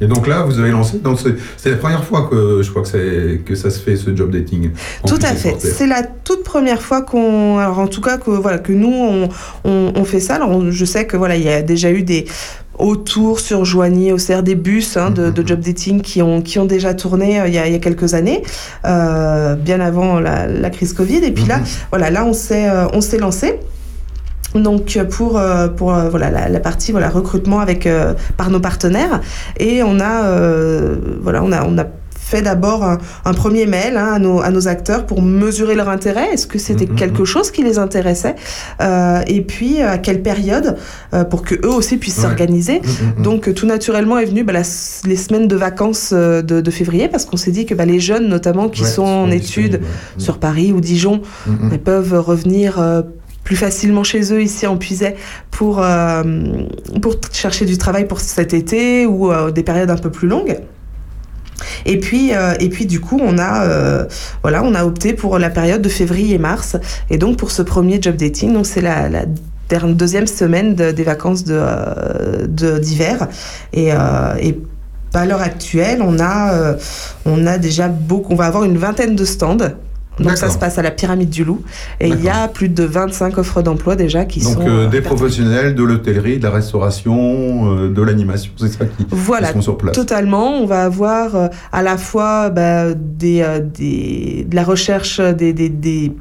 [0.00, 1.00] Et donc là, vous avez lancé.
[1.56, 4.70] C'est la première fois que je crois que, que ça se fait ce job dating.
[5.06, 5.56] Tout à fait.
[5.58, 7.58] C'est la toute première fois qu'on.
[7.58, 9.28] Alors en tout cas que voilà que nous on,
[9.64, 10.36] on, fait ça.
[10.36, 12.26] Alors je sais que voilà il y a déjà eu des
[12.78, 16.58] autour sur Joigny, au CR des bus hein, de, de, job dating qui ont, qui
[16.58, 18.42] ont déjà tourné euh, il, y a, il, y a, quelques années,
[18.84, 21.18] euh, bien avant la, la, crise Covid.
[21.18, 21.60] Et puis là,
[21.90, 23.58] voilà, là on s'est euh, on s'est lancé.
[24.54, 29.20] Donc pour euh, pour euh, voilà la, partie voilà recrutement avec euh, par nos partenaires
[29.58, 30.22] et on a
[31.20, 31.84] voilà on a on a
[32.14, 32.82] fait d'abord
[33.26, 36.32] un, premier mail hein, à, nos, à nos acteurs pour mesurer leur intérêt.
[36.32, 36.94] Est-ce que c'était mm-hmm.
[36.94, 38.36] quelque chose qui les intéressait
[39.26, 40.78] Et puis à quelle période
[41.28, 42.78] pour que eux aussi puissent s'organiser.
[42.78, 43.22] Mm-hmm, mm-hmm.
[43.22, 47.36] Donc tout naturellement est venu bah, les semaines de vacances de, de février parce qu'on
[47.36, 49.82] s'est dit que bah, les jeunes notamment qui sont en études
[50.16, 51.20] sur Paris ou Dijon
[51.84, 52.80] peuvent revenir
[53.44, 55.16] plus facilement chez eux ici en Puisay
[55.50, 56.22] pour, euh,
[57.00, 60.58] pour chercher du travail pour cet été ou euh, des périodes un peu plus longues.
[61.86, 64.06] Et puis, euh, et puis du coup, on a,
[64.42, 66.76] voilà, on a opté pour la période de février et mars.
[67.10, 69.24] Et donc pour ce premier job dating, donc c'est la, la
[69.94, 73.28] deuxième semaine des vacances de, d'hiver.
[73.72, 74.60] Et, et
[75.14, 76.76] à l'heure actuelle, on a,
[77.26, 79.68] on a déjà beaucoup, on va avoir une vingtaine de stands
[80.18, 81.62] Donc ça se passe à la pyramide du Loup.
[82.00, 84.60] Et il y a plus de 25 offres d'emploi déjà qui Donc sont.
[84.68, 89.04] euh, euh, des professionnels de l'hôtellerie, de la restauration, euh, de l'animation, c'est ça qui,
[89.04, 89.94] qui Voilà, sont sur place.
[89.96, 90.50] totalement.
[90.60, 95.52] On va avoir euh, à la fois bah, des, euh, des, de la recherche, des,
[95.52, 96.12] des, des,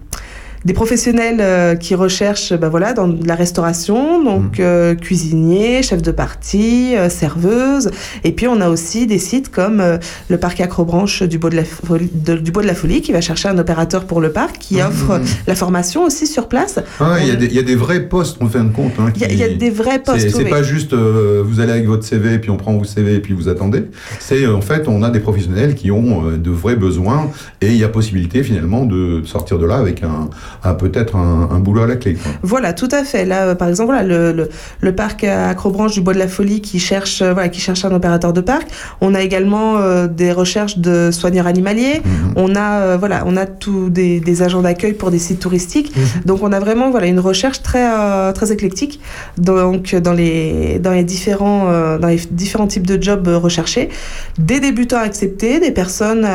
[0.64, 4.62] des professionnels euh, qui recherchent bah, voilà, dans la restauration, donc Mmh.
[4.62, 7.90] euh, cuisiniers, chefs de partie, euh, serveuses.
[8.24, 9.98] Et puis on a aussi des sites comme euh,
[10.30, 13.12] le parc Acrobranche du Bois de, la Folie, de- du Bois de la Folie qui
[13.12, 15.24] va chercher un opérateur pour le parc, qui Mmh, offre mmh.
[15.48, 16.80] la formation aussi sur place.
[17.00, 18.94] Ah, Il y, a des- il y a des vrais postes en fin de compte.
[19.00, 20.50] hein, Il y a- qui- il y a des vrais postes, C'est oui.
[20.50, 23.34] pas juste euh, vous allez avec votre CV, puis on prend vos CV et puis
[23.34, 23.84] vous attendez.
[24.20, 27.30] C'est en fait, on a des professionnels qui ont de vrais besoins
[27.62, 30.30] et il y a possibilité finalement de sortir de là avec un,
[30.64, 32.16] un- peut-être un, un boulot à la clé.
[32.16, 32.32] quoi.
[32.44, 33.26] Voilà, tout à fait.
[33.26, 34.50] Là, euh, par exemple, voilà, le, le,
[34.80, 37.92] le parc Acrobranche du Bois de la Folie qui cherche, euh, voilà, qui cherche un
[37.94, 38.68] opérateur de parc.
[39.02, 42.02] On a également euh, des recherches de soigneurs animaliers.
[42.36, 45.94] On a, euh, voilà, on a tous des, des agents d'accueil pour des sites touristiques.
[46.26, 49.00] Donc, on a vraiment, voilà, une recherche très, euh, très éclectique.
[49.38, 53.90] Donc, dans les, dans les différents, dans les différents types de jobs recherchés,
[54.38, 56.28] des débutants acceptés, des personnes,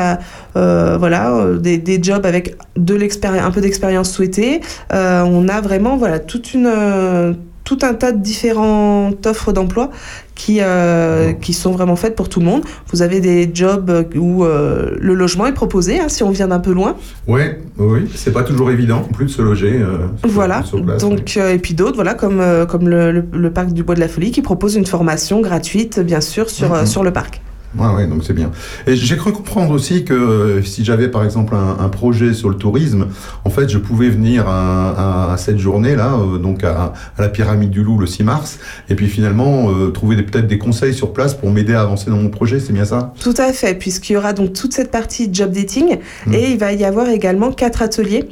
[0.97, 2.95] voilà, euh, des, des jobs avec de
[3.39, 4.61] un peu d'expérience souhaitée.
[4.93, 7.33] Euh, on a vraiment voilà toute une euh,
[7.63, 9.89] tout un tas de différentes offres d'emploi
[10.35, 12.61] qui, euh, qui sont vraiment faites pour tout le monde.
[12.93, 16.59] Vous avez des jobs où euh, le logement est proposé, hein, si on vient d'un
[16.59, 16.95] peu loin.
[17.27, 19.73] Ouais, oui, c'est pas toujours évident non plus de se loger.
[19.81, 20.63] euh, sur- Voilà.
[20.63, 23.73] sur place, Donc, euh, et puis d'autres, voilà, comme, euh, comme le, le- le parc
[23.73, 26.87] du Bois de la Folie, qui propose une formation gratuite, bien sûr, sur, euh, Mhm.
[26.87, 27.41] sur le parc.
[27.77, 28.51] Ouais, ouais, donc c'est bien.
[28.87, 32.49] Et j'ai cru comprendre aussi que euh, si j'avais par exemple un, un projet sur
[32.49, 33.07] le tourisme,
[33.45, 37.29] en fait, je pouvais venir à, à- à cette journée-là, euh, donc à, à la
[37.29, 38.59] pyramide du Loup le 6 mars,
[38.89, 42.17] et puis finalement euh, trouver peut-être des conseils sur place pour m'aider à avancer dans
[42.17, 43.13] mon projet, c'est bien ça?
[43.21, 46.33] Tout à fait, puisqu'il y aura donc toute cette partie job dating Mm.
[46.33, 48.27] et il va y avoir également quatre ateliers.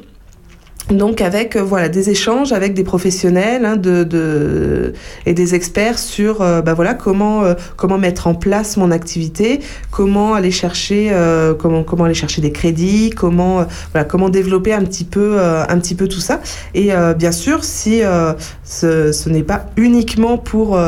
[0.92, 4.94] Donc avec euh, voilà des échanges avec des professionnels hein, de, de
[5.26, 9.62] et des experts sur euh, bah voilà comment euh, comment mettre en place mon activité,
[9.90, 13.64] comment aller chercher euh, comment comment aller chercher des crédits, comment euh,
[13.94, 16.40] voilà comment développer un petit peu euh, un petit peu tout ça.
[16.76, 18.02] Et bien sûr si
[18.64, 20.80] ce, ce n'est pas uniquement pour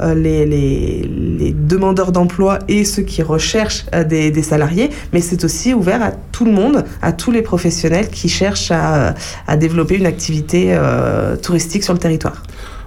[0.00, 5.74] les, les, les demandeurs d'emploi et ceux qui recherchent des, des salariés, mais c'est aussi
[5.74, 9.14] ouvert à tout le monde, à tous les professionnels qui cherchent à,
[9.46, 12.42] à développer une activité euh, touristique sur le territoire.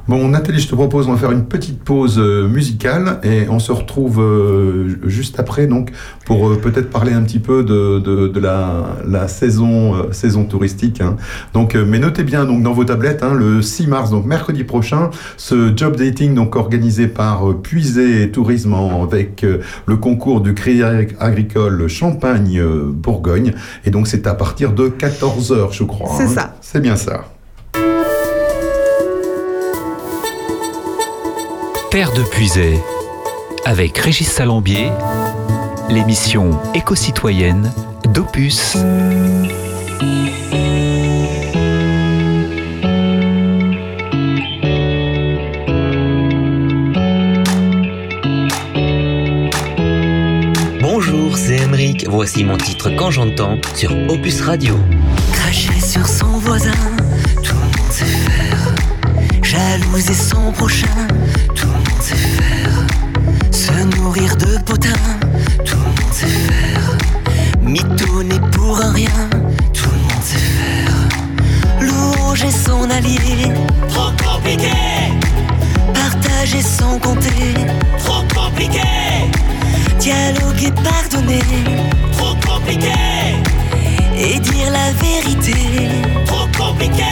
[0.08, 3.60] Bon, Nathalie, je te propose, on va faire une petite pause euh, musicale et on
[3.60, 5.92] se retrouve euh, juste après, donc,
[6.26, 11.02] pour euh, peut-être parler un petit peu de, de, de la, la saison, saison touristique.
[11.02, 11.18] hein.
[11.54, 15.10] Donc, mais notez bien, donc, dans vos tablettes, hein, le 6 mars, donc mercredi prochain,
[15.36, 19.46] ce job dating, donc, organisé par Puisé Tourisme avec
[19.86, 20.84] le concours du Crédit
[21.20, 23.56] Agricole Champagne-Bourgogne.
[23.84, 26.12] Et donc, c'est à partir de 14h, je crois.
[26.16, 26.28] C'est hein.
[26.28, 26.56] ça.
[26.62, 27.26] C'est bien ça.
[31.98, 32.80] Terre de Puisay,
[33.66, 34.92] avec Régis Salambier,
[35.90, 37.74] l'émission éco-citoyenne
[38.14, 38.78] d'Opus.
[50.80, 52.08] Bonjour, c'est Emeric.
[52.08, 54.76] Voici mon titre Quand j'entends sur Opus Radio.
[55.34, 56.70] Cracher sur son voisin,
[57.44, 58.76] tout le monde sait faire.
[59.42, 61.08] Jalouser son prochain,
[64.18, 64.90] Se nourrir de potins,
[65.64, 66.98] tout le monde sait faire.
[67.62, 69.30] Mitonner pour un rien,
[69.74, 70.94] tout le monde sait faire.
[71.82, 73.52] Louanger son allié,
[73.90, 74.72] trop compliqué.
[75.94, 77.54] Partager sans compter,
[78.04, 78.82] trop compliqué.
[80.00, 81.44] Dialoguer, pardonner,
[82.14, 82.94] trop compliqué.
[84.18, 85.90] Et dire la vérité,
[86.26, 87.04] trop compliqué.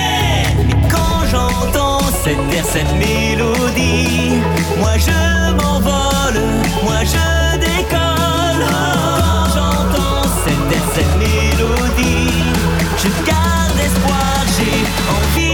[0.67, 4.41] Mais quand j'entends cette terre, cette mélodie,
[4.79, 6.41] moi je m'envole,
[6.83, 8.65] moi je décolle.
[9.53, 12.33] J'entends cette cette mélodie,
[12.97, 14.77] je garde espoir, j'ai
[15.15, 15.44] envie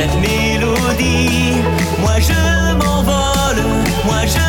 [0.00, 1.60] cette mélodie,
[2.00, 3.62] moi je m'envole,
[4.06, 4.39] moi je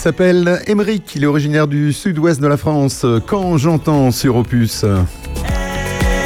[0.00, 3.04] s'appelle Émeric, il est originaire du sud-ouest de la France.
[3.26, 4.86] Quand j'entends sur Opus.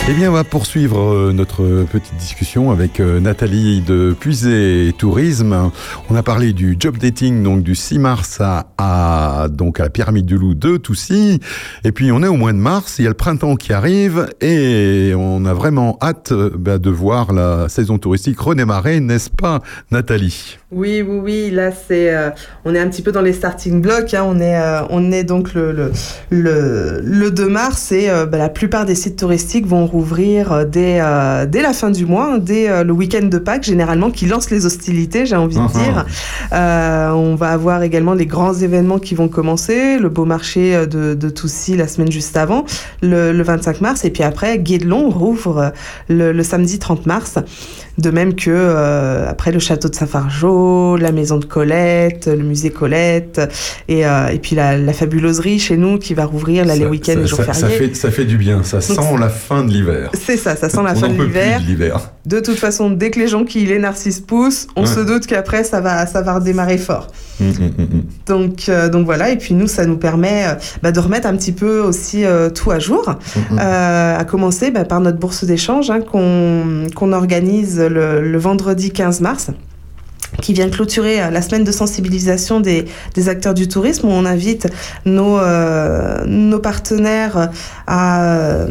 [0.06, 5.70] Eh bien, on va poursuivre euh, notre petite discussion avec euh, Nathalie de Puisé Tourisme.
[6.10, 10.26] On a parlé du job dating, donc du 6 mars à, donc à la Pyramide
[10.26, 11.40] du Loup de Toussy.
[11.84, 14.28] Et puis, on est au mois de mars, il y a le printemps qui arrive
[14.42, 19.62] et on a vraiment hâte euh, bah, de voir la saison touristique redémarrer, n'est-ce pas,
[19.90, 20.59] Nathalie?
[20.74, 21.51] Oui, oui, oui.
[21.51, 22.30] Là, c'est, euh,
[22.64, 24.12] on est un petit peu dans les starting blocks.
[24.14, 24.24] hein.
[24.26, 25.92] On est, euh, on est donc le, le,
[26.30, 30.64] le, le 2 mars et euh, bah, la plupart des sites touristiques vont rouvrir euh,
[30.64, 34.26] dès, euh, dès la fin du mois, hein, dès le week-end de Pâques, généralement, qui
[34.26, 35.68] lance les hostilités, j'ai envie de Mhm.
[35.72, 36.06] dire.
[36.52, 41.14] Euh, on va avoir également les grands événements qui vont commencer, le beau marché de,
[41.14, 42.64] de Toussy la semaine juste avant,
[43.02, 45.72] le, le 25 mars, et puis après, Guédelon rouvre
[46.09, 47.38] le, le samedi 30 mars.
[47.96, 52.70] De même que euh, après le château de Saint-Fargeau, la maison de Colette, le musée
[52.70, 53.40] Colette,
[53.88, 57.20] et, euh, et puis la, la fabuloserie chez nous qui va rouvrir là, les week-ends
[57.22, 60.10] et jours ça- ça fait, ça fait du bien, ça sent la fin de l'hiver.
[60.14, 61.60] C'est ça, ça sent la On fin de l'hiver.
[62.26, 64.86] de toute façon, dès que les jonquilles, les narcisses poussent, on Ouais.
[64.88, 67.08] se doute qu'après ça va, ça va redémarrer fort.
[67.40, 68.02] Hum, hum, hum.
[68.26, 71.36] Donc, euh, donc voilà, et puis nous, ça nous permet euh, bah, de remettre un
[71.36, 73.04] petit peu aussi euh, tout à jour,
[73.58, 79.51] à commencer bah, par notre bourse d'échange hein, qu'on qu'on organise le, vendredi 15 mars
[80.40, 84.24] qui vient clôturer euh, la semaine de sensibilisation des, des acteurs du tourisme où on
[84.24, 84.69] invite
[85.05, 87.51] nos, euh, nos partenaires
[87.86, 88.66] à, euh,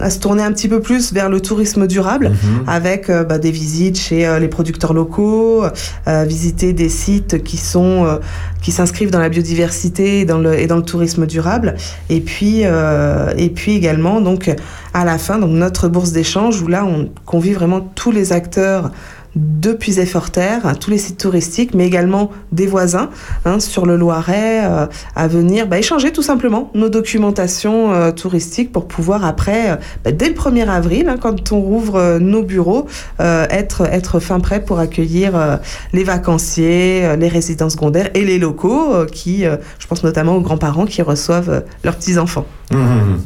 [0.00, 2.32] à se tourner un petit peu plus vers le tourisme durable
[2.66, 5.64] avec euh, bah, des visites chez euh, les producteurs locaux,
[6.06, 8.18] visiter des sites qui sont
[8.62, 11.76] qui s'inscrivent dans la biodiversité et dans le, et dans le tourisme durable.
[12.08, 14.50] Et puis et puis également donc
[14.94, 18.90] à la fin donc notre bourse d'échange où là on convie vraiment tous les acteurs
[19.36, 23.10] depuis Efforterre, tous les sites touristiques, mais également des voisins
[23.44, 28.72] hein, sur le Loiret, euh, à venir bah, échanger tout simplement nos documentations euh, touristiques
[28.72, 32.86] pour pouvoir après, euh, bah, dès le 1er avril, hein, quand on rouvre nos bureaux,
[33.18, 35.60] être, fin prêt pour accueillir
[35.92, 41.02] les vacanciers, les résidents secondaires et les locaux qui, je pense notamment aux grands-parents qui
[41.02, 42.46] reçoivent leurs petits-enfants.
[42.72, 43.20] Hum, hum, hum.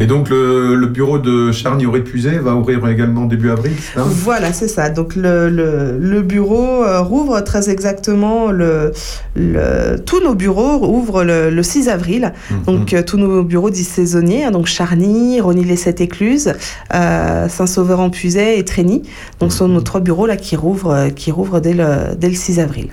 [0.00, 4.52] Et donc le, le bureau de Charny au Puisé va ouvrir également début avril, Voilà,
[4.52, 4.90] c'est ça.
[4.90, 8.92] Donc le, le, le bureau euh, rouvre très exactement le,
[9.36, 12.32] le tous nos bureaux ouvrent le, le 6 avril.
[12.66, 16.54] Donc euh, tous nos bureaux dits saisonniers, hein, donc Charny, Rony-les-Sept-Écluses,
[16.94, 19.02] euh, Saint-Sauveur-en-Puisaye et Trény.
[19.40, 22.34] Donc ce sont nos trois bureaux là qui rouvrent qui rouvrent dès le dès le
[22.34, 22.88] 6 avril.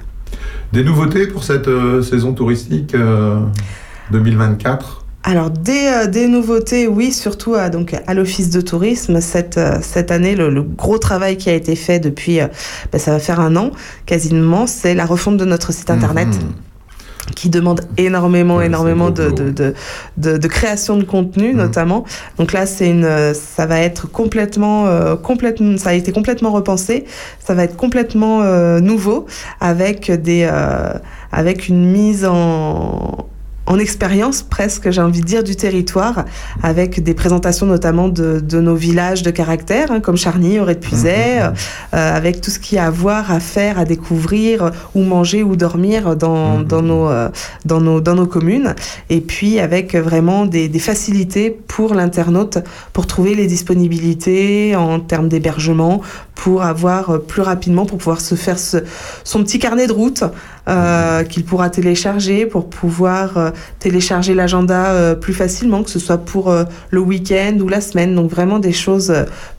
[0.73, 1.69] Des nouveautés pour cette
[2.03, 3.39] saison touristique euh,
[4.11, 9.19] 2024 Alors des, euh, des nouveautés, oui, surtout à, donc, à l'Office de tourisme.
[9.19, 12.47] Cette, euh, cette année, le, le gros travail qui a été fait depuis, euh,
[12.91, 13.71] ben, ça va faire un an
[14.05, 16.29] quasiment, c'est la refonte de notre site internet.
[17.35, 19.73] qui demande énormément, énormément de, de, de,
[20.17, 22.03] de, de création de contenu, notamment.
[22.37, 26.51] Donc là, c'est une, euh, ça va être complètement, euh, complètement, ça a été complètement
[26.51, 27.05] repensé.
[27.45, 29.25] Ça va être complètement euh, nouveau,
[29.59, 30.93] avec des, euh,
[31.31, 33.27] avec une mise en
[33.69, 36.25] en expérience presque, j'ai envie de dire, du territoire,
[36.63, 40.79] avec des présentations notamment de, de nos villages de caractère, hein, comme Charny, Auray de
[40.79, 41.51] Puisaye, euh,
[41.93, 45.55] avec tout ce qu'il y a à voir, à faire, à découvrir, ou manger ou
[45.55, 47.29] dormir dans, dans, nos, euh,
[47.63, 48.73] dans, nos, dans nos communes.
[49.11, 52.57] Et puis avec vraiment des, des facilités pour l'internaute,
[52.91, 56.01] pour trouver les disponibilités en termes d'hébergement,
[56.33, 58.77] pour avoir euh, plus rapidement, pour pouvoir se faire ce-
[59.23, 60.23] son petit carnet de route
[60.67, 66.53] euh, qu'il pourra télécharger, pour pouvoir euh, télécharger l'agenda plus facilement, que ce soit pour
[66.89, 68.15] le week-end ou la semaine.
[68.15, 69.13] Donc vraiment des choses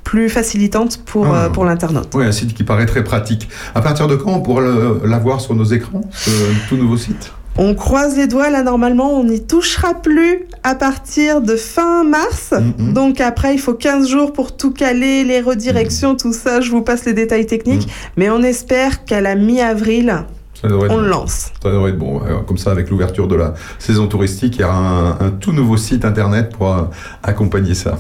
[0.05, 1.49] plus facilitantes pour, Ah.
[1.53, 2.09] pour l'internaute.
[2.15, 3.49] Oui, un site qui paraît très pratique.
[3.75, 4.63] À partir de quand on pourra
[5.05, 6.31] l'avoir sur nos écrans, ce
[6.69, 7.33] tout nouveau site?
[7.59, 12.53] On croise les doigts, là normalement on n'y touchera plus à partir de fin mars.
[12.53, 12.93] Mm-hmm.
[12.93, 15.47] Donc après il faut 15 jours pour tout caler, les Mm.
[15.47, 17.89] redirections, tout ça, je vous passe les détails techniques.
[18.17, 20.25] Mais on espère qu'à la mi-avril,
[20.63, 21.01] Ça on bon.
[21.01, 21.51] le lance.
[21.63, 22.21] Ça devrait être bon.
[22.47, 25.77] Comme ça, avec l'ouverture de la saison touristique, il y aura un, un tout nouveau
[25.77, 26.83] site internet pour euh,
[27.23, 27.99] accompagner ça.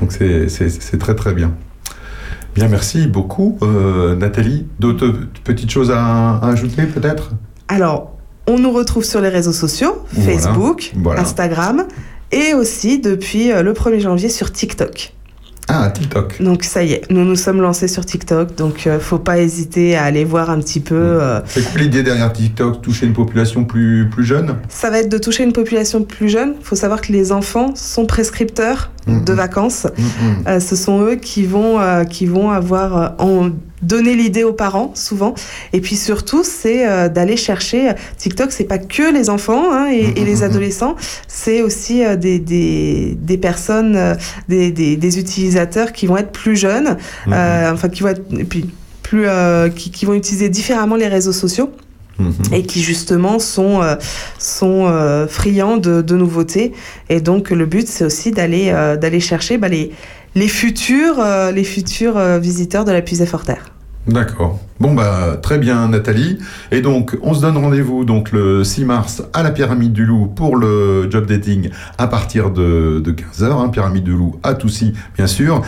[0.00, 1.52] Donc c'est- très très bien.
[2.54, 4.66] Bien, merci beaucoup, euh, Nathalie.
[4.78, 5.12] D'autres
[5.44, 7.30] petites choses à, à ajouter peut-être?
[7.68, 8.12] Alors,
[8.46, 11.20] on nous retrouve sur les réseaux sociaux, Facebook, voilà.
[11.22, 11.84] Instagram,
[12.30, 15.14] et aussi depuis euh, le 1er janvier sur TikTok.
[15.68, 16.42] Ah, TikTok.
[16.42, 19.96] Donc ça y est, nous nous sommes lancés sur TikTok, donc euh, faut pas hésiter
[19.96, 20.94] à aller voir un petit peu.
[20.96, 24.56] euh, C'est quoi l'idée derrière TikTok Toucher une population plus, plus jeune?
[24.68, 26.54] Ça va être de toucher une population plus jeune.
[26.60, 29.88] Il faut savoir que les enfants sont prescripteurs De vacances.
[30.46, 33.50] Euh, ce sont eux qui vont, euh, qui vont avoir euh, en
[33.82, 35.34] donné l'idée aux parents souvent.
[35.72, 37.90] Et puis surtout, c'est d'aller chercher.
[38.16, 40.94] TikTok, c'est pas que les enfants hein, et, et les adolescents.
[41.26, 44.16] C'est aussi des, des, des personnes,
[44.48, 46.96] des, des, des utilisateurs qui vont être plus jeunes,
[47.26, 48.70] enfin qui vont être et puis
[49.02, 49.26] plus,
[49.74, 51.72] qui, qui vont utiliser différemment les réseaux sociaux
[52.52, 53.96] et qui justement sont, euh,
[54.38, 56.72] sont euh, friands de, de nouveautés.
[57.08, 59.92] Et donc le but, c'est aussi d'aller euh, d'aller chercher bah, les,
[60.34, 63.72] les futurs, euh, les futurs visiteurs de la Puisée Forterre.
[64.08, 64.58] D'accord.
[64.80, 66.38] Bon bah très bien Nathalie.
[66.72, 70.26] Et donc on se donne rendez-vous donc le 6 mars à la Pyramide du Loup
[70.26, 73.44] pour le job dating à partir de, de 15h.
[73.44, 75.62] Hein, Pyramide du Loup à Toussy bien sûr.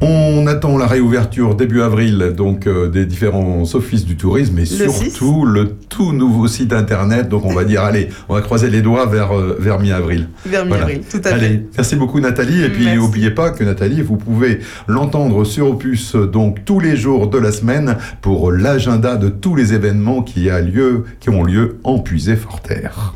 [0.00, 4.66] On attend la réouverture début avril donc euh, des différents offices du tourisme et Le
[4.90, 7.28] surtout le tout nouveau site internet.
[7.28, 10.28] Donc on va dire allez, on va croiser les doigts vers, euh, vers mi-avril.
[10.44, 11.34] Vers mi-avril, tout à fait.
[11.34, 12.62] Allez, merci beaucoup Nathalie.
[12.62, 17.28] Et puis n'oubliez pas que Nathalie, vous pouvez l'entendre sur Opus donc tous les jours
[17.28, 21.78] de la semaine pour l'agenda de tous les événements qui, a lieu, qui ont lieu
[21.84, 23.14] en Puisée Forterre.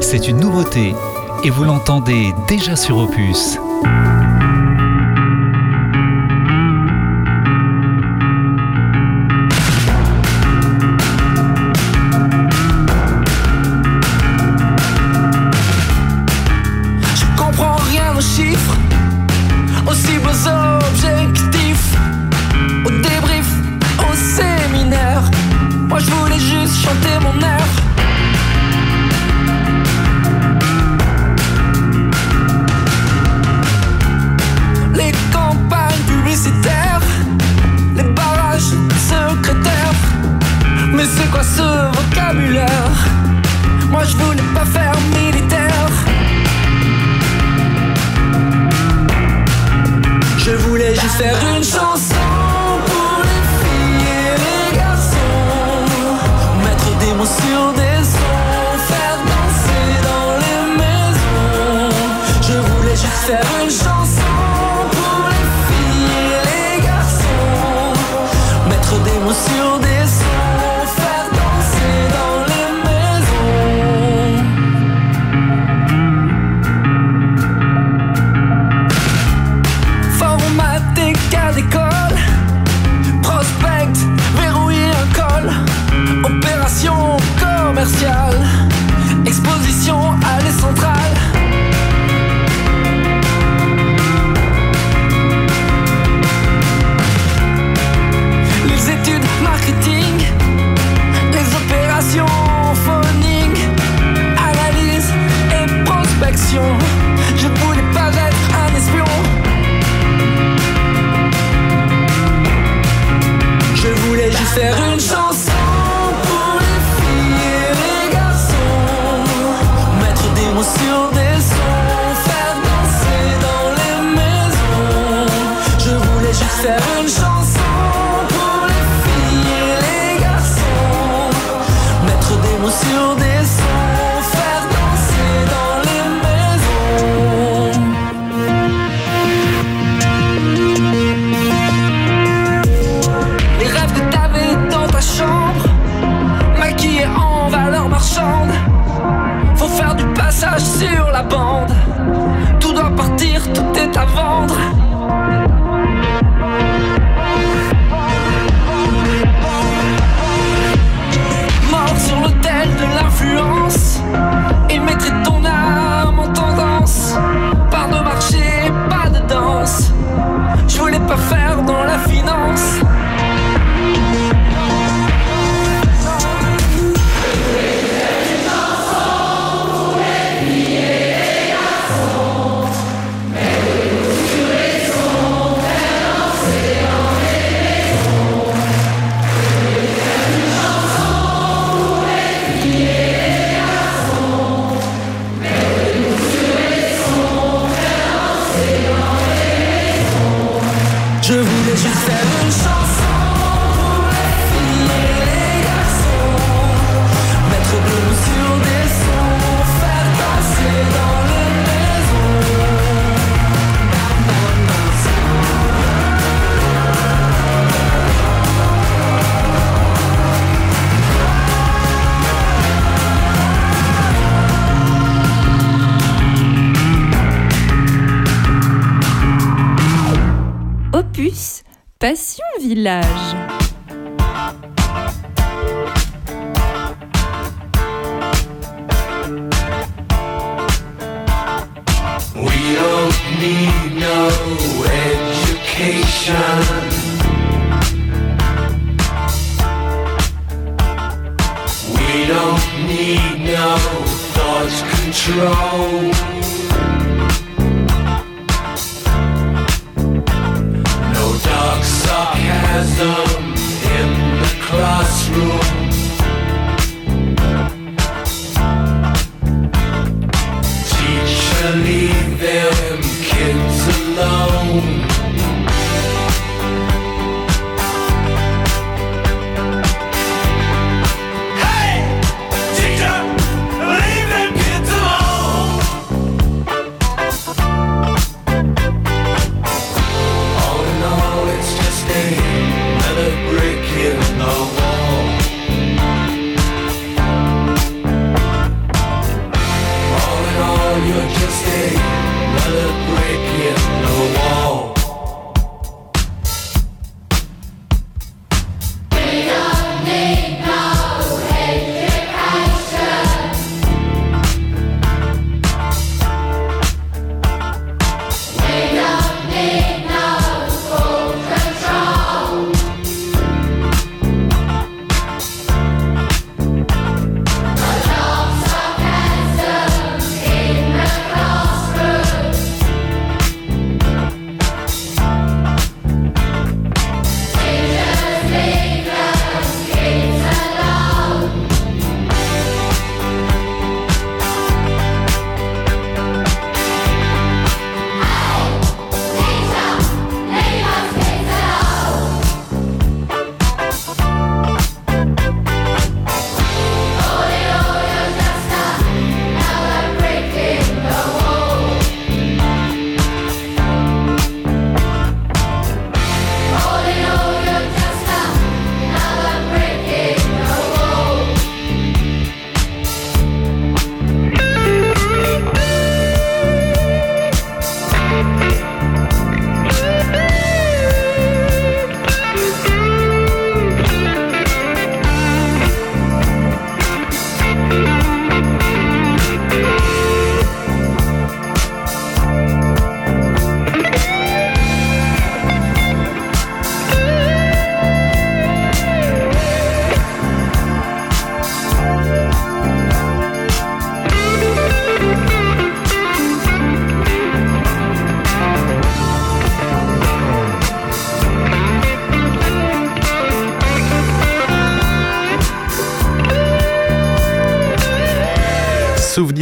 [0.00, 0.94] C'est une nouveauté
[1.44, 3.58] et vous l'entendez déjà sur Opus.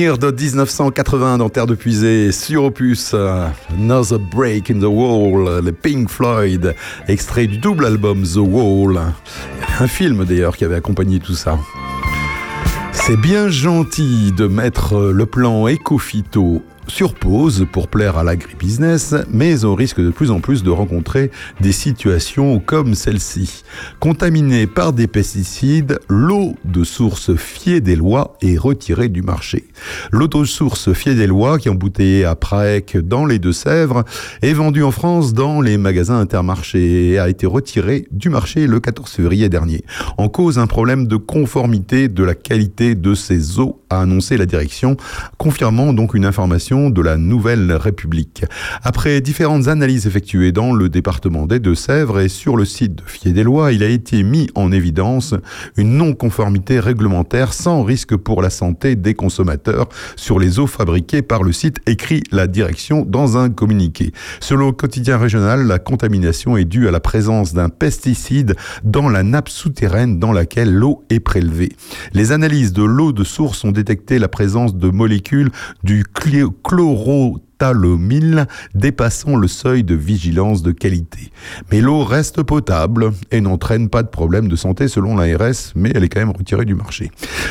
[0.05, 6.11] De 1980 dans Terre de Puisée, sur Opus, Another Break in the Wall, les Pink
[6.11, 6.75] Floyd,
[7.09, 9.01] extrait du double album The Wall.
[9.81, 11.59] Un film d'ailleurs qui avait accompagné tout ça.
[12.93, 19.65] C'est bien gentil de mettre le plan éco-phyto sur pause pour plaire à l'agribusiness, mais
[19.65, 21.31] on risque de plus en plus de rencontrer
[21.61, 23.65] des situations comme celle-ci.
[24.01, 29.65] Contaminée par des pesticides, l'eau de source fiée des lois est retirée du marché.
[30.13, 34.05] L'eau de source fiée des lois, qui est embouteillée à Praec dans les Deux-Sèvres,
[34.43, 38.81] est vendue en France dans les magasins intermarchés et a été retirée du marché le
[38.81, 39.85] 14 février dernier.
[40.19, 44.47] En cause, un problème de conformité de la qualité de ces eaux, a annoncé la
[44.47, 44.97] direction,
[45.39, 48.45] confirmant donc une information de la Nouvelle République.
[48.83, 53.73] Après différentes analyses effectuées dans le département des Deux-Sèvres et sur le site de Fier-des-Lois,
[53.73, 55.35] il a été mis en évidence
[55.77, 61.43] une non-conformité réglementaire sans risque pour la santé des consommateurs sur les eaux fabriquées par
[61.43, 64.13] le site, écrit la direction dans un communiqué.
[64.41, 69.23] Selon le quotidien régional, la contamination est due à la présence d'un pesticide dans la
[69.23, 71.73] nappe souterraine dans laquelle l'eau est prélevée.
[72.13, 75.51] Les analyses de l'eau de source ont détecté la présence de molécules
[75.83, 76.05] du
[77.59, 81.31] chlorothalonil dépassant le seuil de vigilance de qualité.
[81.71, 86.05] Mais l'eau reste potable et n'entraîne pas de problème de santé selon l'ARS, mais elle
[86.05, 87.11] est quand même retirée du marché.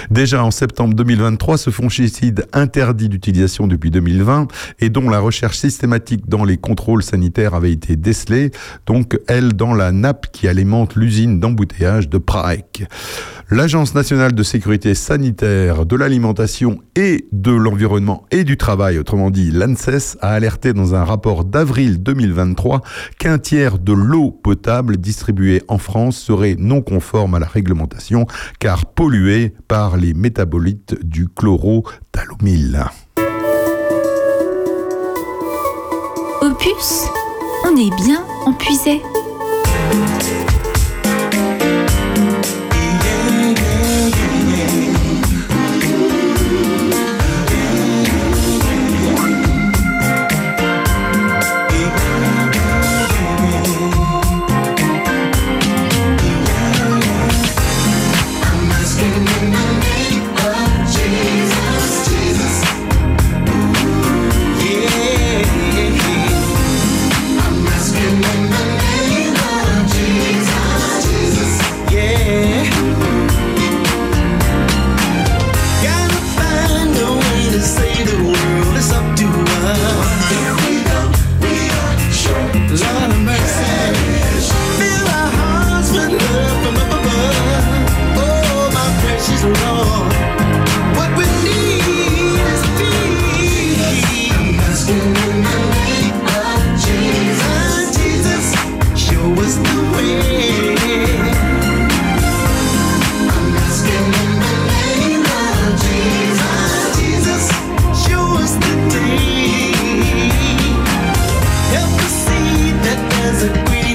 [0.10, 4.48] Déjà en septembre 2023, ce fongicide interdit d'utilisation depuis 2020
[4.80, 8.52] et dont la recherche systématique dans les contrôles sanitaires avait été décelée,
[8.86, 12.86] donc elle dans la nappe qui alimente l'usine d'embouteillage de Praec.
[13.50, 19.52] L'Agence nationale de sécurité sanitaire de l'alimentation et de l'environnement et du travail, autrement dit
[19.52, 22.82] l'ANSES, A alerté dans un rapport d'avril 2023
[23.20, 28.26] qu'un tiers de l'eau potable distribuée en France serait non conforme à la réglementation
[28.60, 32.86] car polluée par les métabolites du chlorothalomyle.
[36.42, 37.06] Opus,
[37.66, 38.24] on est bien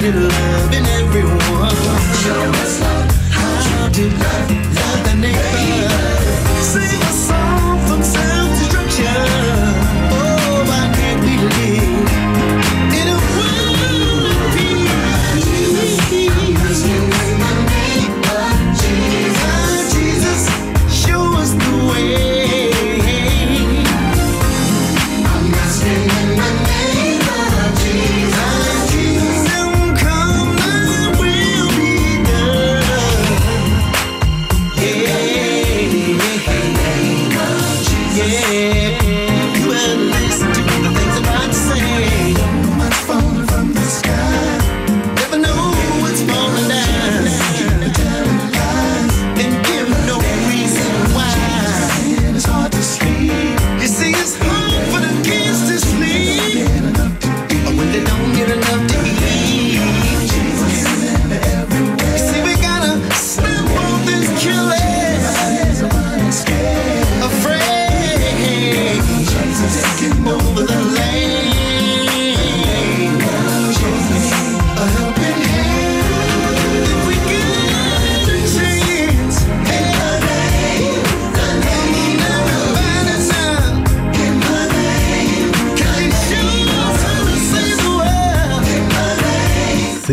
[0.01, 1.75] needed love in everyone.
[2.23, 3.11] Show us love.
[3.31, 5.89] How you did love, love the neighbor.
[6.61, 7.48] Sing a song.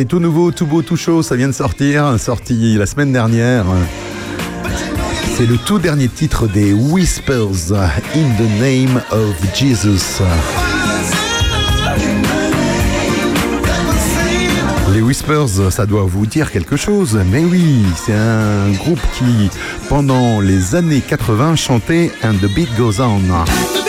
[0.09, 3.65] Tout nouveau, tout beau, tout chaud, ça vient de sortir, sorti la semaine dernière.
[5.37, 10.23] C'est le tout dernier titre des Whispers, In the Name of Jesus.
[14.93, 19.51] Les Whispers, ça doit vous dire quelque chose, mais oui, c'est un groupe qui,
[19.89, 23.86] pendant les années 80, chantait And the Beat Goes On.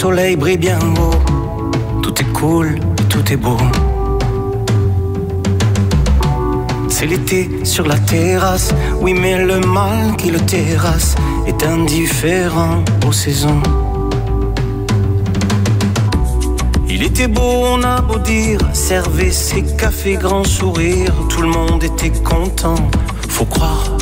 [0.00, 2.00] Soleil brille bien haut.
[2.02, 3.58] Tout est cool, tout est beau.
[6.88, 8.72] C'est l'été sur la terrasse,
[9.02, 11.16] oui mais le mal qui le terrasse
[11.46, 13.62] est indifférent aux saisons.
[16.88, 21.84] Il était beau, on a beau dire, servez ses cafés grand sourire, tout le monde
[21.84, 22.88] était content,
[23.28, 23.99] faut croire.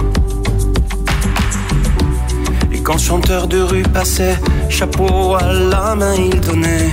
[2.88, 4.38] Quand chanteur de rue passait,
[4.70, 6.90] chapeau à la main, il donnait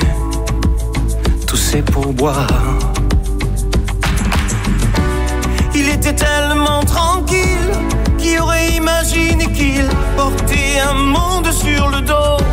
[1.47, 2.49] tous ses pourboires.
[5.73, 7.71] Il était tellement tranquille,
[8.17, 12.43] qui aurait imaginé qu'il portait un monde sur le dos.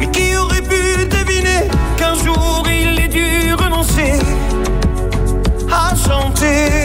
[0.00, 4.18] Mais qui aurait pu deviner qu'un jour il ait dû renoncer
[5.70, 6.83] à chanter?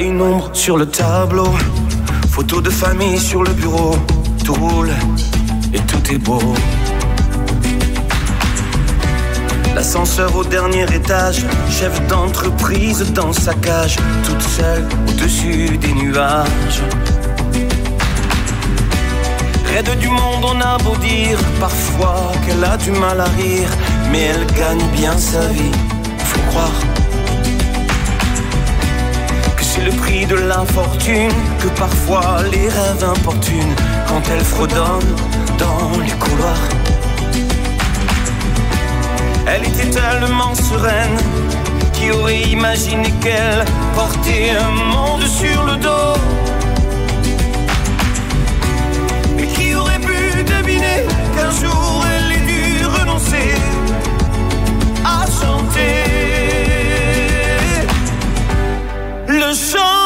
[0.00, 1.48] Une ombre sur le tableau.
[2.30, 3.96] Photo de famille sur le bureau.
[4.44, 4.90] Tout roule
[5.72, 6.54] et tout est beau.
[9.74, 16.82] L'ascenseur au dernier étage, chef d'entreprise dans sa cage, toute seule au-dessus des nuages.
[19.72, 23.70] Raide du monde, on a beau dire parfois qu'elle a du mal à rire,
[24.12, 25.72] mais elle gagne bien sa vie,
[26.18, 27.05] faut croire.
[30.24, 31.30] De l'infortune,
[31.60, 33.74] que parfois les rêves importunent
[34.08, 35.14] quand elle fredonne
[35.58, 36.68] dans les couloirs.
[39.46, 41.18] Elle était tellement sereine
[41.92, 43.64] Qui aurait imaginé qu'elle
[43.94, 46.18] portait un monde sur le dos?
[49.38, 53.54] Et qui aurait pu deviner qu'un jour elle ait dû renoncer
[55.04, 56.04] à chanter?
[59.28, 60.05] Le chant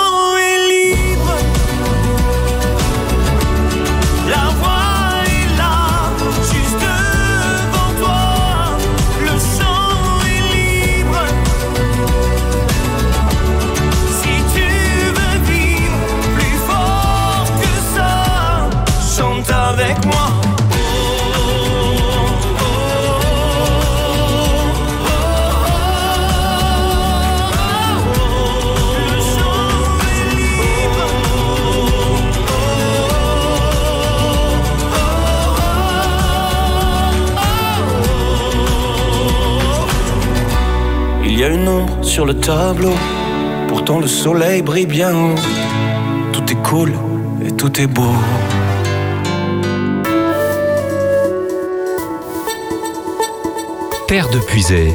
[42.21, 42.93] sur le tableau,
[43.67, 45.37] pourtant le soleil brille bien haut.
[46.35, 46.93] Tout est cool
[47.43, 48.13] et tout est beau.
[54.07, 54.95] Terre de Puisay,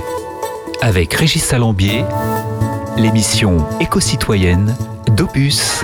[0.81, 2.06] avec Régis Salambier,
[2.95, 4.76] l'émission éco-citoyenne
[5.07, 5.84] d'Opus.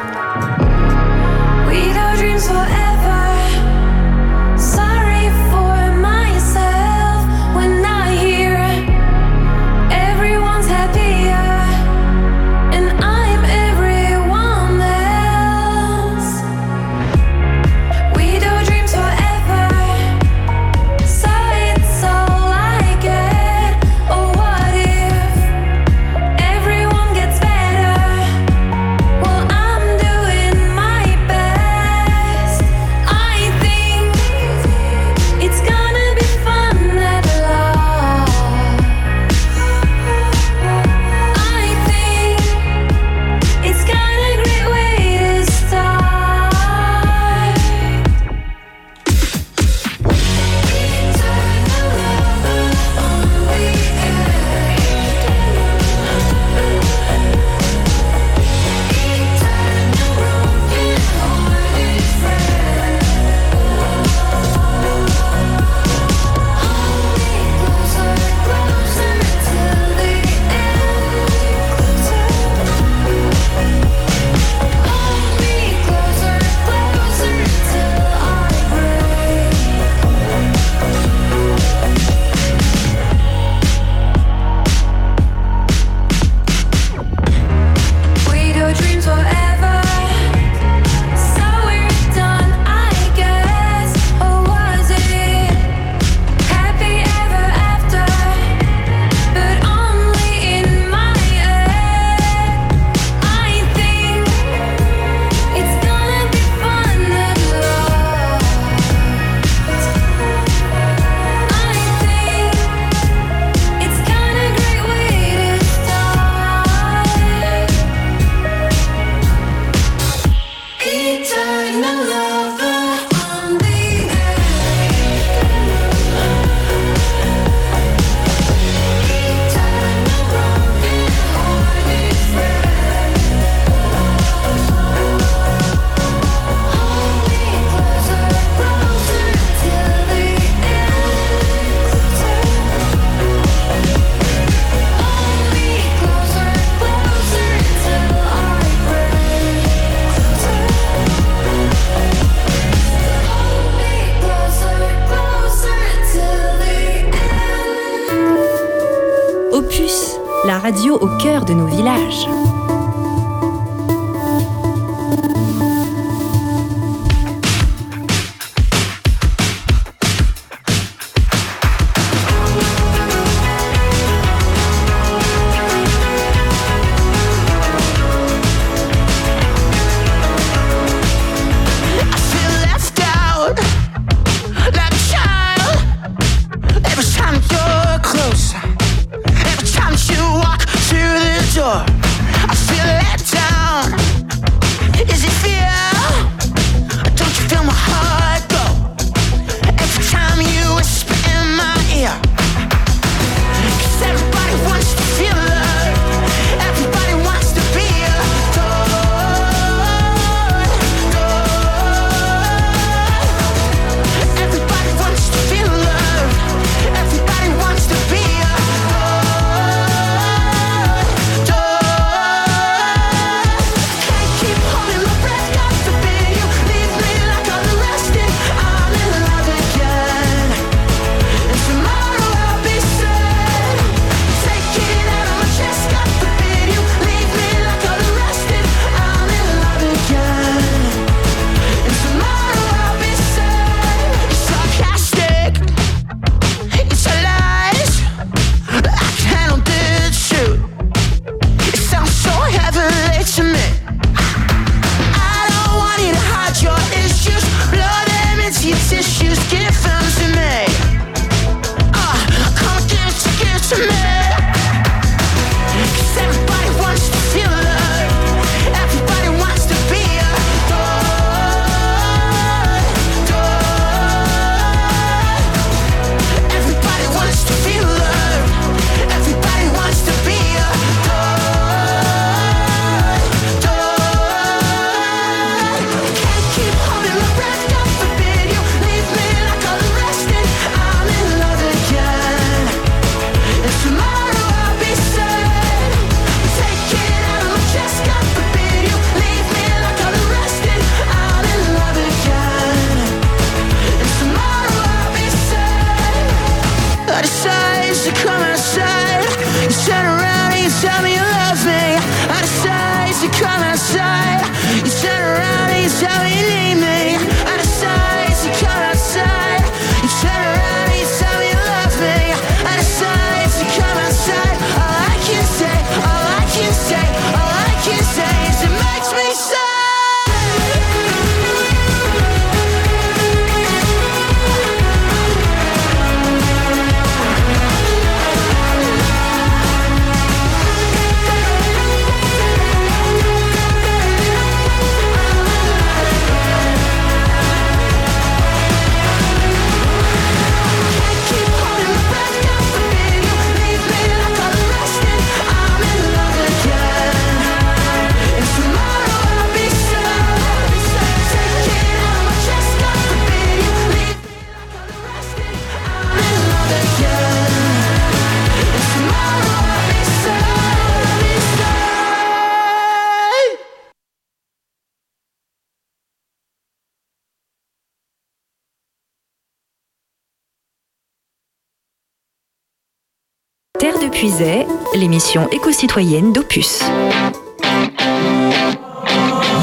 [384.42, 384.66] Musée,
[384.96, 386.82] l'émission éco-citoyenne d'Opus.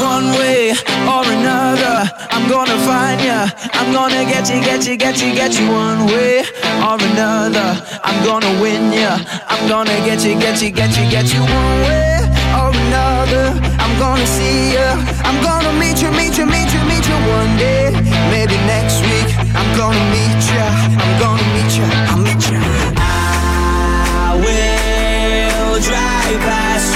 [0.01, 0.73] One way
[1.07, 3.47] or another, I'm gonna find ya.
[3.75, 5.67] I'm gonna get you, get you, get you, get you.
[5.69, 6.45] One way
[6.83, 9.19] or another, I'm gonna win ya.
[9.49, 11.41] I'm gonna get you, get you, get you, get you.
[11.41, 12.21] One way
[12.55, 14.97] or another, I'm gonna see ya.
[15.25, 17.91] I'm gonna meet you, meet you, meet you, meet you one day.
[18.31, 20.67] Maybe next week, I'm gonna meet ya.
[21.03, 22.08] I'm gonna meet ya.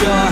[0.03, 0.32] door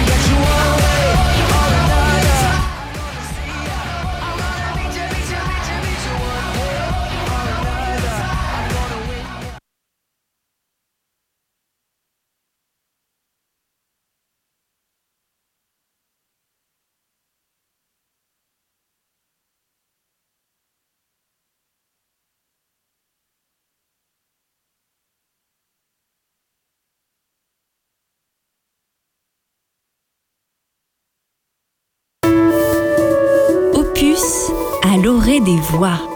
[35.39, 36.10] des voix.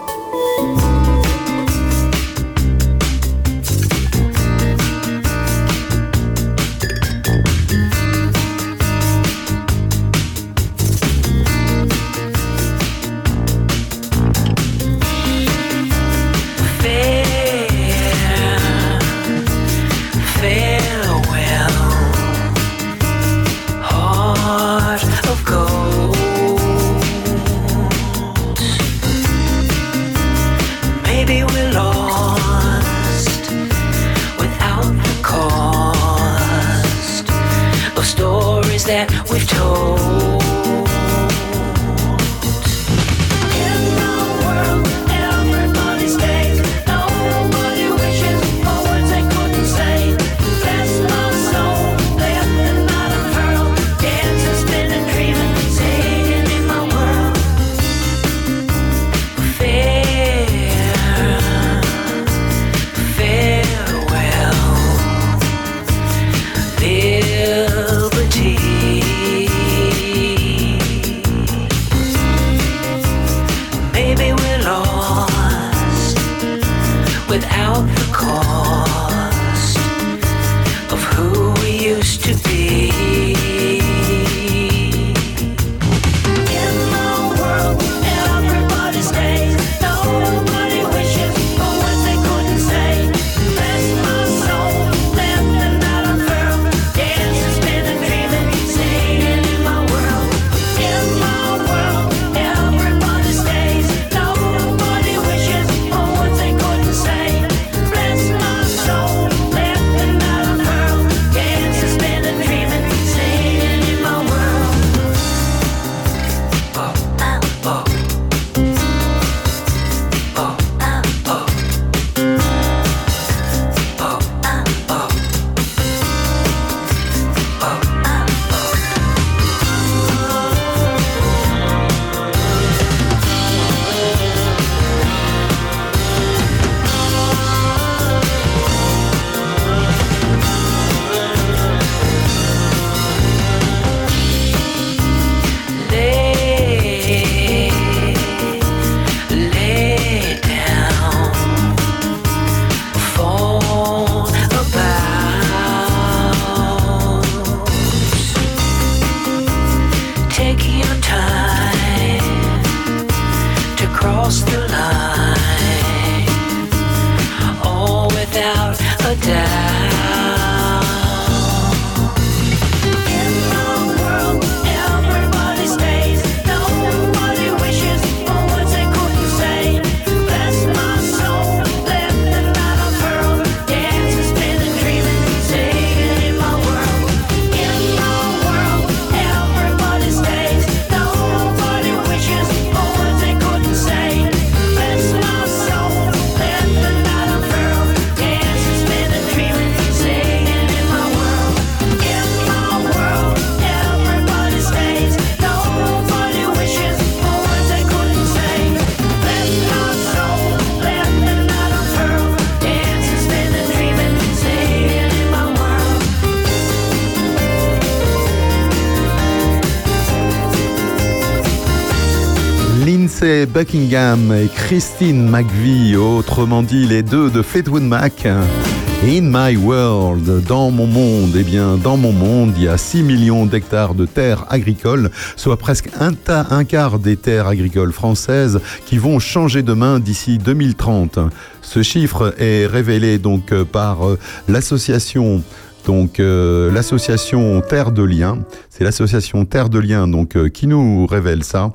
[223.26, 228.24] Buckingham et Christine McVie, autrement dit les deux de Fleetwood Mac.
[228.24, 233.02] In my world, dans mon monde, eh bien, dans mon monde, il y a 6
[233.02, 239.18] millions d'hectares de terres agricoles, soit presque un, quart des terres agricoles françaises qui vont
[239.18, 241.18] changer de main d'ici 2030.
[241.62, 245.42] Ce chiffre est révélé donc euh, par euh, l'association
[245.84, 248.38] donc euh, l'association Terre de Liens,
[248.70, 251.72] c'est l'association Terre de Liens donc qui nous révèle ça.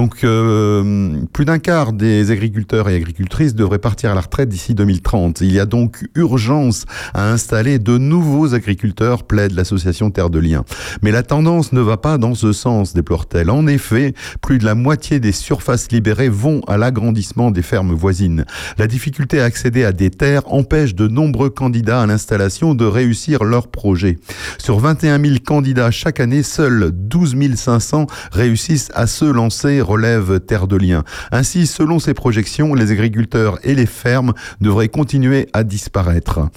[0.00, 4.74] Donc euh, plus d'un quart des agriculteurs et agricultrices devraient partir à la retraite d'ici
[4.74, 5.42] 2030.
[5.42, 10.64] Il y a donc urgence à installer de nouveaux agriculteurs, plaide l'association Terre de Liens.
[11.02, 13.50] Mais la tendance ne va pas dans ce sens, déplore-t-elle.
[13.50, 18.46] En effet, plus de la moitié des surfaces libérées vont à l'agrandissement des fermes voisines.
[18.78, 23.44] La difficulté à accéder à des terres empêche de nombreux candidats à l'installation de réussir
[23.44, 24.18] leur projet.
[24.56, 30.68] Sur 21 000 candidats chaque année, seuls 12 500 réussissent à se lancer, relève Terre
[30.68, 31.04] de Liens.
[31.32, 36.48] Ainsi, selon ces projections, les agriculteurs et les fermes devraient continuer à disparaître.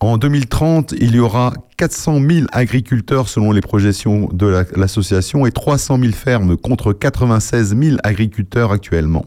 [0.00, 5.52] En 2030, il y aura 400 000 agriculteurs selon les projections de la- l'association et
[5.52, 9.26] 300 000 fermes contre 96 000 agriculteurs actuellement.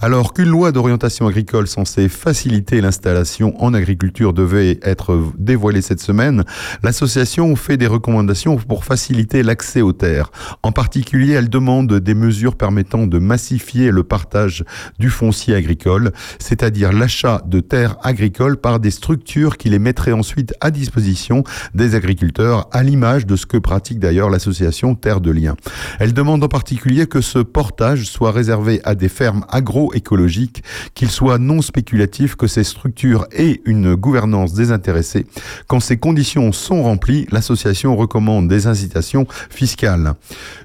[0.00, 6.44] Alors qu'une loi d'orientation agricole censée faciliter l'installation en agriculture devait être dévoilée cette semaine,
[6.82, 10.30] l'association fait des recommandations pour faciliter l'accès aux terres.
[10.62, 14.64] En particulier, elle demande des mesures permettant de massifier le partage
[14.98, 20.52] du foncier agricole, c'est-à-dire l'achat de terres agricoles par des structures qui les mettraient ensuite
[20.60, 21.44] à disposition
[21.76, 25.56] des agriculteurs, à l'image de ce que pratique d'ailleurs l'association Terre de Liens.
[26.00, 31.38] Elle demande en particulier que ce portage soit réservé à des fermes agroécologiques, qu'il soit
[31.38, 35.26] non spéculatif, que ces structures aient une gouvernance désintéressée.
[35.68, 40.14] Quand ces conditions sont remplies, l'association recommande des incitations fiscales.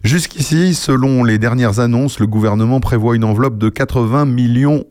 [0.04, 4.86] Jusqu'ici, selon les dernières annonces, le gouvernement prévoit une enveloppe de 80 millions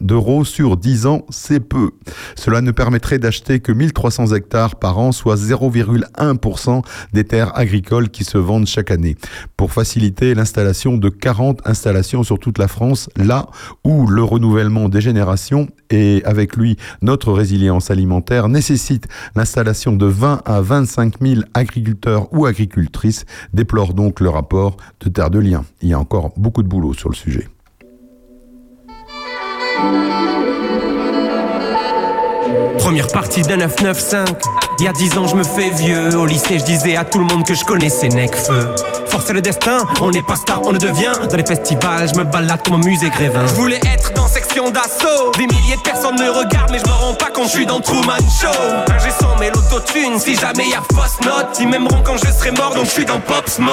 [0.00, 1.90] d'euros sur 10 ans, c'est peu.
[2.36, 6.82] Cela ne permettrait d'acheter que 1300 hectares par an, soit 0,1%
[7.12, 9.16] des terres agricoles qui se vendent chaque année.
[9.56, 13.46] Pour faciliter l'installation de 40 installations sur toute la France, là
[13.84, 20.42] où le renouvellement des générations et avec lui notre résilience alimentaire nécessite l'installation de 20
[20.44, 25.64] à 25 000 agriculteurs ou agricultrices, déplore donc le rapport de Terre de Liens.
[25.82, 27.48] Il y a encore beaucoup de boulot sur le sujet.
[29.84, 30.33] Thank you.
[32.84, 34.34] Première partie d'un 995.
[34.78, 36.14] Il y a 10 ans, je me fais vieux.
[36.18, 38.74] Au lycée, je disais à tout le monde que je connaissais Necfeu.
[39.06, 41.12] Force le destin, on n'est pas star, on le devient.
[41.30, 43.46] Dans les festivals, je me balade comme un musée Grévin.
[43.46, 45.30] Je voulais être dans section d'assaut.
[45.38, 47.80] Des milliers de personnes me regardent, mais je me rends pas compte, je suis dans
[47.80, 48.48] Truman Show.
[48.48, 51.56] Un j'ai son mais l'autotune, si jamais y a fausse note.
[51.60, 53.72] Ils m'aimeront quand je serai mort, donc je suis dans Pop Smoke.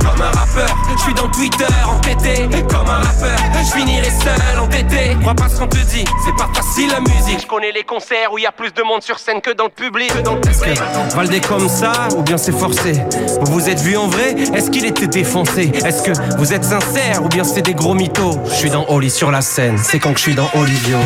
[0.00, 2.48] Comme un rappeur, je suis dans Twitter, entêté.
[2.68, 5.16] Comme un rappeur, je finirai seul, entêté.
[5.20, 7.42] Crois pas ce qu'on te dit, c'est pas facile la musique.
[7.42, 7.84] Je connais les
[8.16, 10.12] concerts où il y a plus de monde sur scène que dans le public.
[10.12, 10.78] Que dans le public.
[11.14, 12.94] Valdez comme ça, ou bien c'est forcé.
[13.40, 17.22] Vous vous êtes vu en vrai Est-ce qu'il était défoncé Est-ce que vous êtes sincère
[17.24, 20.12] ou bien c'est des gros mythos Je suis dans Oli sur la scène, c'est quand
[20.12, 20.98] que je suis dans Olivio.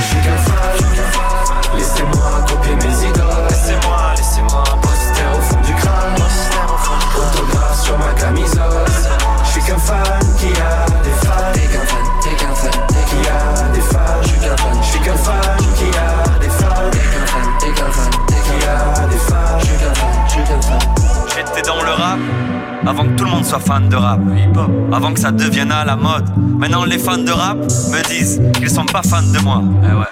[22.91, 24.19] Avant que tout le monde soit fan de rap.
[24.93, 26.25] Avant que ça devienne à la mode.
[26.59, 29.63] Maintenant, les fans de rap me disent qu'ils sont pas fans de moi.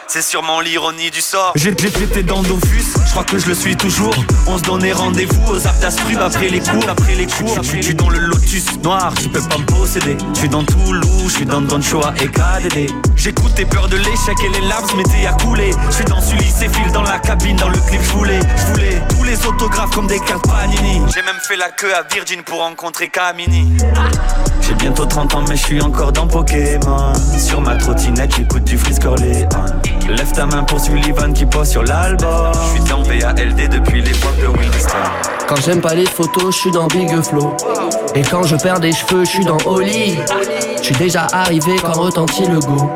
[0.07, 1.53] C'est sûrement l'ironie du sort.
[1.57, 4.15] J'ai- J'étais dans Dofus, je crois que je le suis toujours.
[4.47, 6.89] On se donnait rendez-vous aux Aptastrub après les cours.
[6.89, 10.17] Après les cours, je suis dans le Lotus noir, tu peux pas me posséder.
[10.35, 12.91] Je suis dans Toulouse, je suis dans Don Shoah et KDD.
[13.17, 15.71] J'écoute tes peurs de l'échec et les larmes se mettaient à couler.
[15.91, 18.73] Je suis dans Sully, c'est fil dans la cabine, dans le clip, je voulais, je
[18.73, 21.03] voulais tous les autographes comme des cartes Panini.
[21.15, 23.79] J'ai même fait la queue à Virgin pour rencontrer Kamini.
[24.61, 28.77] J'ai bientôt 30 ans mais je suis encore dans Pokémon Sur ma trottinette j'écoute du
[28.77, 29.49] Frisk Orléans
[30.07, 34.37] Lève ta main pour Sullivan qui pose sur l'album Je suis dans VALD depuis l'époque
[34.43, 34.99] de Williston.
[35.49, 37.57] Quand j'aime pas les photos, je suis dans Big Flow.
[38.15, 40.19] Et quand je perds des cheveux, je suis dans Oli.
[40.77, 42.91] Je suis déjà arrivé quand retentit le goût.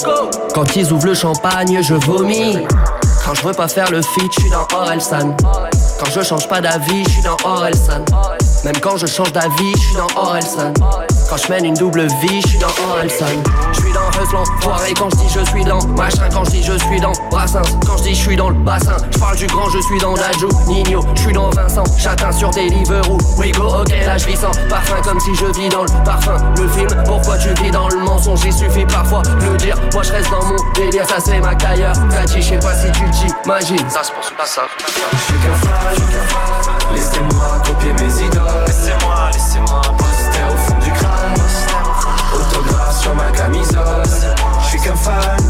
[0.54, 2.58] Quand ils ouvrent le champagne, je vomis.
[3.24, 5.34] Quand je veux pas faire le feat, je suis dans Orelsan.
[5.98, 8.04] Quand je change pas d'avis, je suis dans Orelsan.
[8.64, 10.72] Même quand je change d'avis, je suis dans Orelsan.
[11.32, 13.24] Quand je mène une double vie, je suis dans Orelsan.
[13.72, 16.62] Je suis dans Huslan, foiré quand je dis je suis dans machin, quand je dis
[16.62, 18.98] je suis dans Brassens, quand je dis je suis dans le bassin.
[19.10, 22.50] Je parle du grand, je suis dans Dajou, Nino, je suis dans Vincent, j'atteins sur
[22.50, 23.16] Deliveroo.
[23.38, 26.36] We go, ok, là je vis sans parfum comme si je vis dans le parfum.
[26.58, 29.76] Le film, pourquoi tu vis dans le mensonge, il suffit parfois de le dire.
[29.94, 31.94] Moi je reste dans mon délire, ça c'est ma cailleur.
[32.10, 33.88] Tati, je sais pas si tu t'imagines.
[33.88, 34.64] Ça se pense pas ça.
[35.12, 39.80] Je suis qu'un fan, laissez-moi copier mes idoles Laissez-moi, laissez-moi
[45.02, 45.41] Je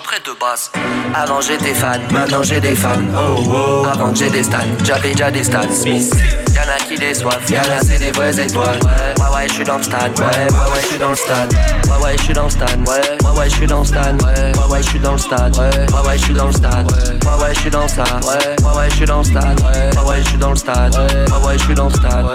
[0.00, 0.72] pas de base.
[1.14, 2.96] Avant j'étais fan, maintenant j'ai des fans.
[3.14, 3.86] Oh oh.
[3.86, 5.70] Avant j'ai des stans, j'avais déjà des stans.
[5.70, 6.14] Smith.
[6.54, 8.80] Y'en a qui déçoivent, y'en a c'est des vraies étoiles.
[8.82, 10.18] Ouais ouais, je suis dans le stade.
[10.18, 11.52] Ouais ouais ouais, je suis dans le stade.
[11.52, 12.88] Ouais ouais, je suis dans le stade.
[12.88, 14.16] Ouais ouais ouais, je suis dans le stade.
[14.48, 15.56] Ouais ouais, je suis dans le stade.
[15.56, 16.94] Ouais ouais ouais, je suis dans le stade.
[16.94, 18.24] Ouais ouais, je suis dans le stade.
[18.64, 19.60] Ouais ouais, je suis dans le stade.
[19.60, 20.94] Ouais ouais, je suis dans le stade.
[20.94, 22.26] Ouais ouais, je suis dans le stade.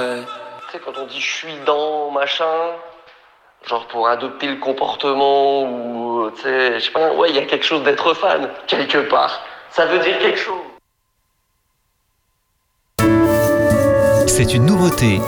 [0.70, 2.44] Tu sais, quand on dit je suis dans machin,
[3.68, 7.46] genre pour adopter le comportement ou, tu sais, je sais pas, ouais, il y a
[7.46, 9.42] quelque chose d'être fan, quelque part.
[9.72, 10.56] Ça veut dire quelque chose.
[14.28, 15.20] C'est une nouveauté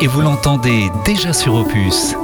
[0.00, 2.14] et vous l'entendez déjà sur Opus.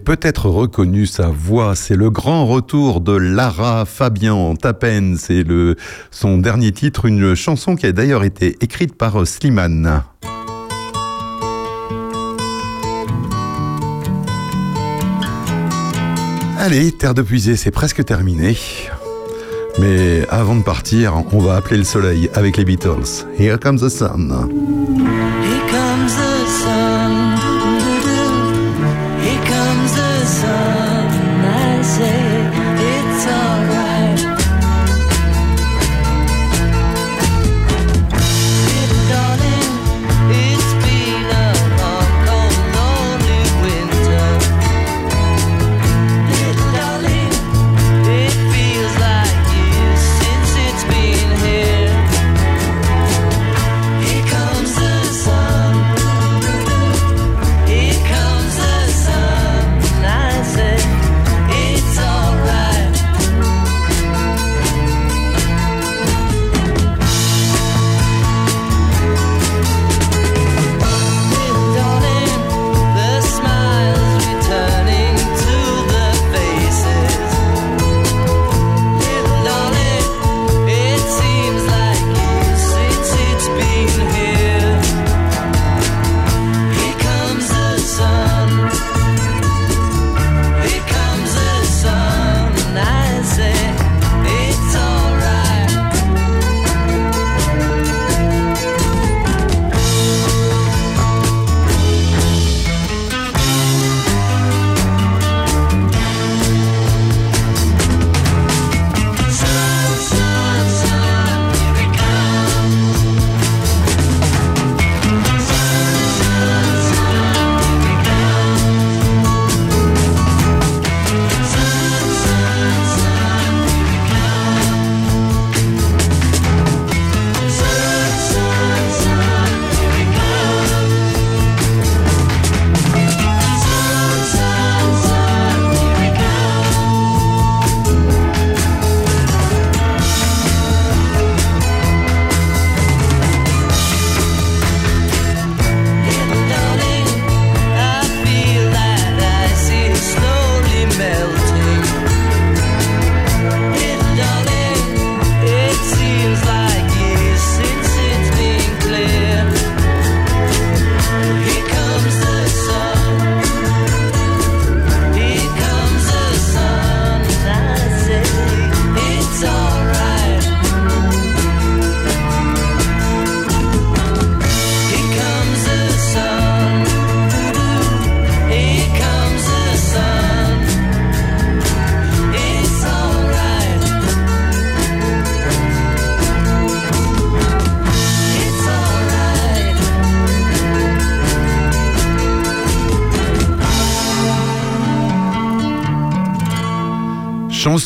[0.00, 5.44] Peut-être reconnu sa voix, c'est le grand retour de Lara Fabian, Tapen, c'est
[6.10, 10.02] son dernier titre, une chanson qui a d'ailleurs été écrite par Slimane.
[16.58, 18.56] Allez, Terre de Puisée, c'est presque terminé.
[19.78, 23.24] Mais avant de partir, on va appeler le soleil avec les Beatles.
[23.38, 24.99] Here comes the sun.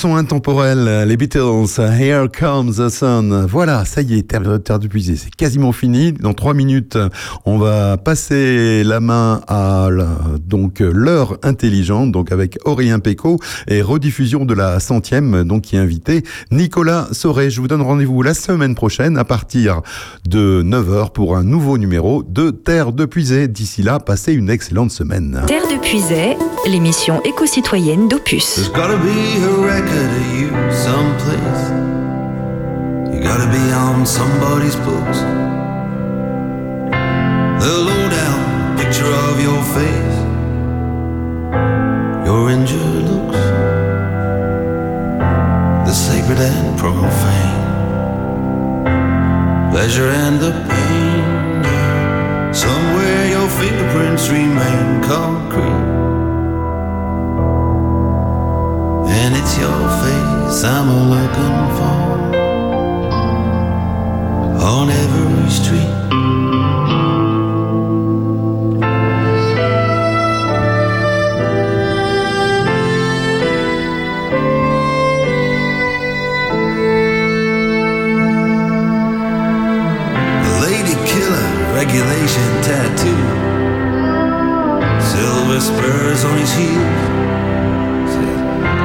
[0.04, 3.46] Chanson intemporelle, les Beatles, Here Comes the Sun.
[3.48, 6.12] Voilà, ça y est, Terre, Terre de Puisée, c'est quasiment fini.
[6.12, 6.98] Dans trois minutes,
[7.46, 13.80] on va passer la main à la- donc l'heure intelligente, donc avec Aurélien Péco et
[13.80, 17.48] rediffusion de la centième, donc qui est invité Nicolas Sauret.
[17.48, 19.80] Je vous donne rendez-vous la semaine prochaine à partir
[20.28, 23.48] de 9h pour un nouveau numéro de Terre de Puisée.
[23.48, 25.40] D'ici là, passez une excellente semaine.
[25.46, 26.36] Terre de Puisay,
[26.68, 28.70] l'émission éco-citoyenne d'Opus.
[29.94, 31.64] Of you someplace.
[33.14, 35.20] You gotta be on somebody's books.
[37.64, 40.18] The lowdown picture of your face,
[42.26, 43.44] your injured looks,
[45.86, 47.62] the sacred and profane,
[49.70, 51.24] pleasure and the pain.
[52.52, 55.93] Somewhere your fingerprints remain concrete.
[59.24, 61.98] And it's your face I'm looking for
[64.62, 65.94] on every street.
[80.44, 83.22] A lady killer regulation tattoo,
[85.00, 87.33] silver spurs on his heels.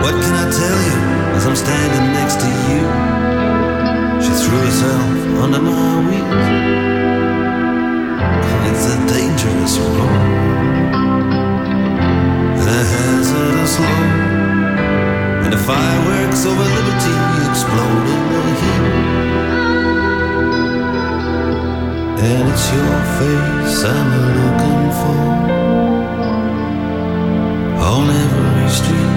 [0.02, 1.00] What can I tell you
[1.36, 2.82] as I'm standing next to you?
[4.24, 5.12] She threw herself
[5.44, 6.48] under my wheels.
[8.70, 10.24] It's a dangerous road
[12.60, 14.20] and a hazardous load.
[15.44, 17.16] And the fireworks over liberty
[17.50, 18.84] explode in the heat.
[22.24, 24.10] And it's your face I'm
[24.40, 25.22] looking for
[27.90, 29.09] on every street.